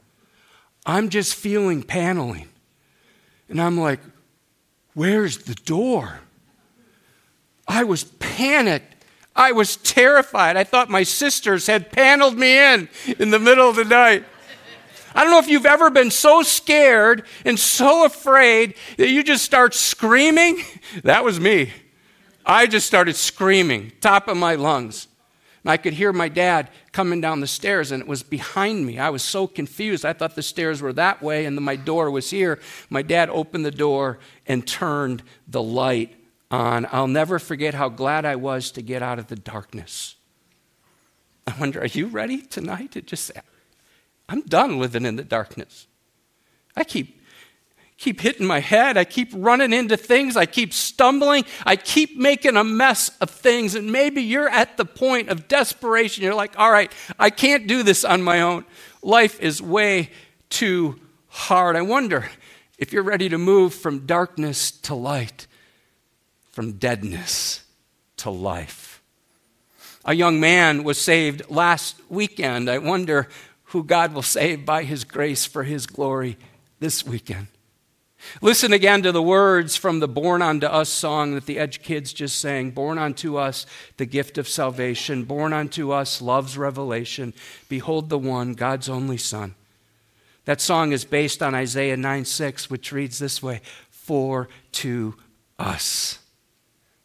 I'm 0.86 1.08
just 1.08 1.34
feeling 1.34 1.82
paneling. 1.82 2.48
And 3.48 3.60
I'm 3.60 3.78
like, 3.78 4.00
where's 4.94 5.38
the 5.38 5.54
door? 5.54 6.20
I 7.66 7.84
was 7.84 8.04
panicked. 8.04 9.04
I 9.34 9.52
was 9.52 9.76
terrified. 9.76 10.56
I 10.56 10.64
thought 10.64 10.88
my 10.88 11.02
sisters 11.02 11.66
had 11.66 11.90
paneled 11.90 12.38
me 12.38 12.56
in 12.56 12.88
in 13.18 13.30
the 13.30 13.38
middle 13.38 13.68
of 13.68 13.76
the 13.76 13.84
night. 13.84 14.24
I 15.14 15.22
don't 15.22 15.30
know 15.30 15.38
if 15.38 15.48
you've 15.48 15.66
ever 15.66 15.90
been 15.90 16.10
so 16.10 16.42
scared 16.42 17.24
and 17.44 17.58
so 17.58 18.04
afraid 18.04 18.74
that 18.96 19.08
you 19.08 19.22
just 19.22 19.44
start 19.44 19.74
screaming. 19.74 20.62
That 21.02 21.24
was 21.24 21.40
me. 21.40 21.72
I 22.46 22.66
just 22.66 22.86
started 22.86 23.16
screaming, 23.16 23.92
top 24.00 24.28
of 24.28 24.36
my 24.36 24.54
lungs. 24.54 25.08
And 25.64 25.70
I 25.70 25.76
could 25.76 25.94
hear 25.94 26.12
my 26.12 26.28
dad 26.28 26.68
coming 26.92 27.20
down 27.20 27.40
the 27.40 27.46
stairs, 27.46 27.90
and 27.90 28.02
it 28.02 28.06
was 28.06 28.22
behind 28.22 28.86
me. 28.86 28.98
I 28.98 29.08
was 29.10 29.22
so 29.22 29.46
confused. 29.46 30.04
I 30.04 30.12
thought 30.12 30.34
the 30.34 30.42
stairs 30.42 30.82
were 30.82 30.92
that 30.92 31.22
way, 31.22 31.46
and 31.46 31.56
my 31.56 31.74
door 31.74 32.10
was 32.10 32.30
here. 32.30 32.60
My 32.90 33.02
dad 33.02 33.30
opened 33.30 33.64
the 33.64 33.70
door 33.70 34.18
and 34.46 34.66
turned 34.66 35.22
the 35.48 35.62
light 35.62 36.14
on. 36.50 36.86
I'll 36.92 37.08
never 37.08 37.38
forget 37.38 37.74
how 37.74 37.88
glad 37.88 38.24
I 38.24 38.36
was 38.36 38.70
to 38.72 38.82
get 38.82 39.02
out 39.02 39.18
of 39.18 39.28
the 39.28 39.36
darkness. 39.36 40.16
I 41.46 41.54
wonder, 41.58 41.80
are 41.80 41.86
you 41.86 42.06
ready 42.06 42.42
tonight 42.42 42.92
to 42.92 43.02
just 43.02 43.32
I'm 44.28 44.42
done 44.42 44.78
living 44.78 45.04
in 45.04 45.16
the 45.16 45.24
darkness. 45.24 45.86
I 46.76 46.84
keep 46.84 47.20
keep 47.96 48.20
hitting 48.20 48.46
my 48.46 48.60
head. 48.60 48.96
I 48.96 49.04
keep 49.04 49.30
running 49.32 49.72
into 49.72 49.96
things. 49.96 50.36
I 50.36 50.46
keep 50.46 50.72
stumbling. 50.72 51.44
I 51.64 51.76
keep 51.76 52.16
making 52.16 52.56
a 52.56 52.64
mess 52.64 53.10
of 53.20 53.30
things. 53.30 53.74
And 53.74 53.92
maybe 53.92 54.22
you're 54.22 54.48
at 54.48 54.76
the 54.76 54.84
point 54.84 55.28
of 55.28 55.48
desperation. 55.48 56.24
You're 56.24 56.34
like, 56.34 56.58
all 56.58 56.70
right, 56.70 56.92
I 57.18 57.30
can't 57.30 57.66
do 57.66 57.82
this 57.82 58.04
on 58.04 58.22
my 58.22 58.42
own. 58.42 58.64
Life 59.02 59.40
is 59.40 59.62
way 59.62 60.10
too 60.50 61.00
hard. 61.28 61.76
I 61.76 61.82
wonder 61.82 62.28
if 62.78 62.92
you're 62.92 63.02
ready 63.02 63.28
to 63.28 63.38
move 63.38 63.74
from 63.74 64.06
darkness 64.06 64.70
to 64.70 64.94
light, 64.94 65.46
from 66.50 66.72
deadness 66.72 67.62
to 68.18 68.30
life. 68.30 69.02
A 70.04 70.14
young 70.14 70.38
man 70.38 70.84
was 70.84 71.00
saved 71.00 71.48
last 71.48 71.96
weekend. 72.10 72.68
I 72.68 72.78
wonder 72.78 73.28
who 73.74 73.82
God 73.82 74.14
will 74.14 74.22
save 74.22 74.64
by 74.64 74.84
his 74.84 75.02
grace 75.02 75.44
for 75.44 75.64
his 75.64 75.84
glory 75.88 76.38
this 76.78 77.04
weekend. 77.04 77.48
Listen 78.40 78.72
again 78.72 79.02
to 79.02 79.10
the 79.10 79.20
words 79.20 79.74
from 79.74 79.98
the 79.98 80.06
Born 80.06 80.42
Unto 80.42 80.66
Us 80.66 80.88
song 80.88 81.34
that 81.34 81.46
the 81.46 81.58
Edge 81.58 81.82
Kids 81.82 82.12
just 82.12 82.38
sang 82.38 82.70
Born 82.70 82.98
unto 82.98 83.36
us 83.36 83.66
the 83.96 84.06
gift 84.06 84.38
of 84.38 84.46
salvation, 84.46 85.24
born 85.24 85.52
unto 85.52 85.90
us 85.90 86.22
love's 86.22 86.56
revelation. 86.56 87.34
Behold 87.68 88.10
the 88.10 88.18
one, 88.18 88.54
God's 88.54 88.88
only 88.88 89.18
Son. 89.18 89.56
That 90.44 90.60
song 90.60 90.92
is 90.92 91.04
based 91.04 91.42
on 91.42 91.56
Isaiah 91.56 91.96
9 91.96 92.24
6, 92.24 92.70
which 92.70 92.92
reads 92.92 93.18
this 93.18 93.42
way 93.42 93.60
For 93.90 94.48
to 94.72 95.16
us. 95.58 96.20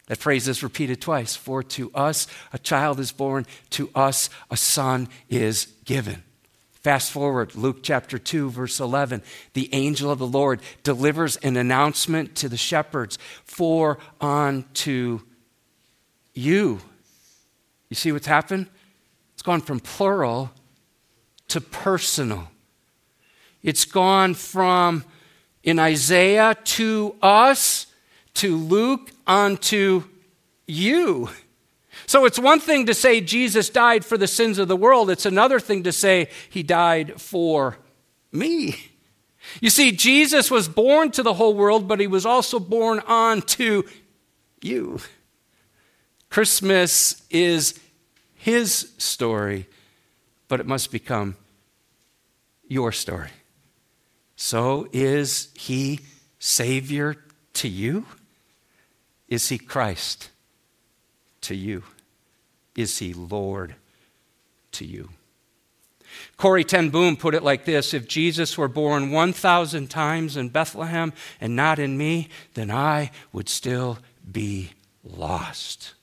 That 0.05 0.19
phrase 0.19 0.47
is 0.47 0.61
repeated 0.61 1.01
twice. 1.01 1.35
For 1.35 1.63
to 1.63 1.91
us 1.95 2.27
a 2.53 2.59
child 2.59 2.99
is 2.99 3.11
born, 3.11 3.47
to 3.71 3.89
us 3.95 4.29
a 4.51 4.55
son 4.55 5.09
is 5.29 5.65
given. 5.83 6.21
Fast 6.79 7.11
forward, 7.11 7.55
Luke 7.55 7.79
chapter 7.83 8.17
2, 8.17 8.51
verse 8.51 8.79
11. 8.79 9.21
The 9.53 9.69
angel 9.73 10.09
of 10.11 10.19
the 10.19 10.27
Lord 10.27 10.61
delivers 10.83 11.35
an 11.37 11.57
announcement 11.57 12.35
to 12.35 12.47
the 12.47 12.55
shepherds 12.57 13.17
For 13.43 13.97
unto 14.21 15.19
you. 16.33 16.79
You 17.89 17.95
see 17.95 18.13
what's 18.13 18.27
happened? 18.27 18.67
It's 19.33 19.41
gone 19.41 19.59
from 19.59 19.81
plural 19.81 20.51
to 21.49 21.59
personal. 21.59 22.49
It's 23.61 23.83
gone 23.83 24.33
from 24.33 25.03
in 25.63 25.79
Isaiah 25.79 26.55
to 26.63 27.15
us 27.21 27.87
to 28.35 28.55
Luke 28.55 29.11
unto 29.27 30.03
you. 30.65 31.29
So 32.05 32.25
it's 32.25 32.39
one 32.39 32.59
thing 32.59 32.85
to 32.85 32.93
say 32.93 33.21
Jesus 33.21 33.69
died 33.69 34.03
for 34.05 34.17
the 34.17 34.27
sins 34.27 34.57
of 34.57 34.67
the 34.67 34.75
world, 34.75 35.09
it's 35.09 35.25
another 35.25 35.59
thing 35.59 35.83
to 35.83 35.91
say 35.91 36.29
he 36.49 36.63
died 36.63 37.21
for 37.21 37.77
me. 38.31 38.75
You 39.61 39.69
see, 39.69 39.91
Jesus 39.91 40.51
was 40.51 40.67
born 40.67 41.11
to 41.11 41.23
the 41.23 41.33
whole 41.33 41.53
world, 41.53 41.87
but 41.87 41.99
he 41.99 42.07
was 42.07 42.25
also 42.25 42.59
born 42.59 42.99
on 43.07 43.41
to 43.43 43.85
you. 44.61 44.99
Christmas 46.29 47.23
is 47.29 47.79
his 48.35 48.91
story, 48.97 49.67
but 50.47 50.59
it 50.59 50.67
must 50.67 50.91
become 50.91 51.35
your 52.67 52.91
story. 52.91 53.31
So, 54.35 54.87
is 54.93 55.49
he 55.55 56.01
Savior 56.37 57.15
to 57.53 57.67
you? 57.67 58.05
Is 59.27 59.49
he 59.49 59.57
Christ 59.57 60.29
to 61.41 61.55
you? 61.55 61.83
Is 62.75 62.97
he 62.97 63.13
Lord 63.13 63.75
to 64.73 64.85
you? 64.85 65.09
Corrie 66.37 66.63
ten 66.63 66.89
Boom 66.89 67.17
put 67.17 67.35
it 67.35 67.43
like 67.43 67.65
this 67.65 67.93
If 67.93 68.07
Jesus 68.07 68.57
were 68.57 68.67
born 68.67 69.11
1,000 69.11 69.89
times 69.89 70.37
in 70.37 70.49
Bethlehem 70.49 71.13
and 71.39 71.55
not 71.55 71.79
in 71.79 71.97
me, 71.97 72.29
then 72.53 72.71
I 72.71 73.11
would 73.31 73.49
still 73.49 73.99
be 74.29 74.71
lost. 75.03 75.93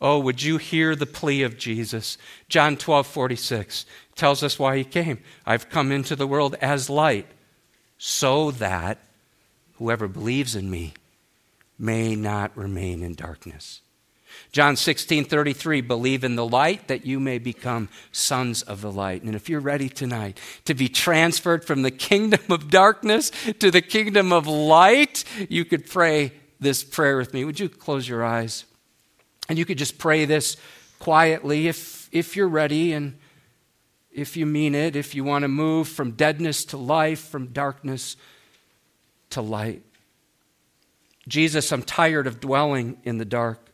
Oh, 0.00 0.18
would 0.18 0.42
you 0.42 0.56
hear 0.56 0.96
the 0.96 1.06
plea 1.06 1.42
of 1.42 1.58
Jesus? 1.58 2.16
John 2.48 2.76
12, 2.76 3.06
46 3.06 3.84
tells 4.14 4.42
us 4.42 4.58
why 4.58 4.78
he 4.78 4.84
came. 4.84 5.18
I've 5.44 5.68
come 5.68 5.92
into 5.92 6.16
the 6.16 6.26
world 6.26 6.54
as 6.60 6.88
light, 6.88 7.26
so 7.98 8.50
that 8.52 8.98
whoever 9.74 10.08
believes 10.08 10.56
in 10.56 10.70
me 10.70 10.94
may 11.78 12.16
not 12.16 12.56
remain 12.56 13.02
in 13.02 13.14
darkness. 13.14 13.82
John 14.52 14.74
16, 14.74 15.26
33, 15.26 15.80
believe 15.80 16.24
in 16.24 16.34
the 16.34 16.44
light 16.44 16.88
that 16.88 17.06
you 17.06 17.20
may 17.20 17.38
become 17.38 17.88
sons 18.10 18.62
of 18.62 18.80
the 18.80 18.90
light. 18.90 19.22
And 19.22 19.36
if 19.36 19.48
you're 19.48 19.60
ready 19.60 19.88
tonight 19.88 20.40
to 20.64 20.74
be 20.74 20.88
transferred 20.88 21.64
from 21.64 21.82
the 21.82 21.92
kingdom 21.92 22.40
of 22.50 22.68
darkness 22.68 23.30
to 23.60 23.70
the 23.70 23.80
kingdom 23.80 24.32
of 24.32 24.48
light, 24.48 25.24
you 25.48 25.64
could 25.64 25.88
pray 25.88 26.32
this 26.58 26.82
prayer 26.82 27.16
with 27.16 27.32
me. 27.32 27.44
Would 27.44 27.60
you 27.60 27.68
close 27.68 28.08
your 28.08 28.24
eyes? 28.24 28.64
And 29.48 29.56
you 29.56 29.64
could 29.64 29.78
just 29.78 29.98
pray 29.98 30.24
this 30.24 30.56
quietly 30.98 31.68
if, 31.68 32.08
if 32.12 32.34
you're 32.34 32.48
ready 32.48 32.92
and 32.92 33.18
if 34.12 34.36
you 34.36 34.46
mean 34.46 34.74
it, 34.74 34.96
if 34.96 35.14
you 35.14 35.22
want 35.22 35.42
to 35.42 35.48
move 35.48 35.88
from 35.88 36.12
deadness 36.12 36.64
to 36.66 36.76
life, 36.76 37.20
from 37.20 37.46
darkness 37.48 38.16
to 39.30 39.40
light. 39.40 39.82
Jesus, 41.28 41.70
I'm 41.70 41.82
tired 41.82 42.26
of 42.26 42.40
dwelling 42.40 42.98
in 43.04 43.18
the 43.18 43.24
dark. 43.24 43.69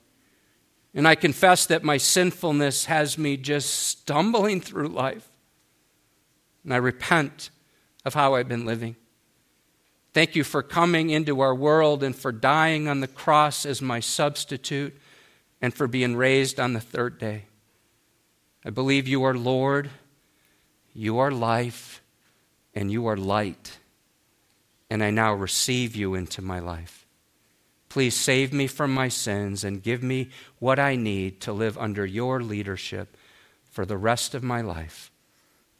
And 0.96 1.06
I 1.06 1.14
confess 1.14 1.66
that 1.66 1.85
my 1.85 1.98
sinfulness 1.98 2.87
has 2.87 3.18
me 3.18 3.37
just 3.37 3.68
stumbling 3.70 4.62
through 4.62 4.88
life. 4.88 5.28
And 6.64 6.72
I 6.72 6.78
repent 6.78 7.50
of 8.06 8.14
how 8.14 8.35
I've 8.35 8.48
been 8.48 8.64
living. 8.64 8.96
Thank 10.14 10.35
you 10.35 10.42
for 10.42 10.62
coming 10.62 11.11
into 11.11 11.40
our 11.40 11.54
world 11.54 12.02
and 12.02 12.16
for 12.16 12.32
dying 12.32 12.88
on 12.88 13.00
the 13.00 13.06
cross 13.06 13.66
as 13.66 13.82
my 13.82 14.00
substitute 14.00 14.96
and 15.61 15.74
for 15.74 15.87
being 15.87 16.16
raised 16.16 16.59
on 16.59 16.72
the 16.72 16.80
third 16.80 17.18
day. 17.18 17.44
I 18.64 18.70
believe 18.70 19.06
you 19.06 19.22
are 19.24 19.37
Lord, 19.37 19.90
you 20.94 21.18
are 21.18 21.30
life, 21.30 22.02
and 22.74 22.90
you 22.90 23.06
are 23.06 23.18
light. 23.18 23.78
And 24.88 25.04
I 25.04 25.11
now 25.11 25.35
receive 25.35 25.94
you 25.94 26.14
into 26.14 26.40
my 26.40 26.59
life. 26.59 27.06
Please 27.96 28.14
save 28.14 28.52
me 28.52 28.66
from 28.66 28.92
my 28.92 29.09
sins 29.09 29.64
and 29.64 29.82
give 29.82 30.02
me 30.02 30.28
what 30.59 30.78
I 30.78 30.96
need 30.96 31.40
to 31.40 31.52
live 31.54 31.78
under 31.78 32.04
your 32.04 32.42
leadership 32.42 33.16
for 33.70 33.87
the 33.87 33.96
rest 33.96 34.35
of 34.35 34.42
my 34.42 34.61
life. 34.61 35.11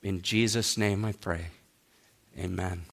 In 0.02 0.22
Jesus' 0.22 0.79
name 0.79 1.05
I 1.05 1.12
pray. 1.12 1.48
Amen. 2.38 2.85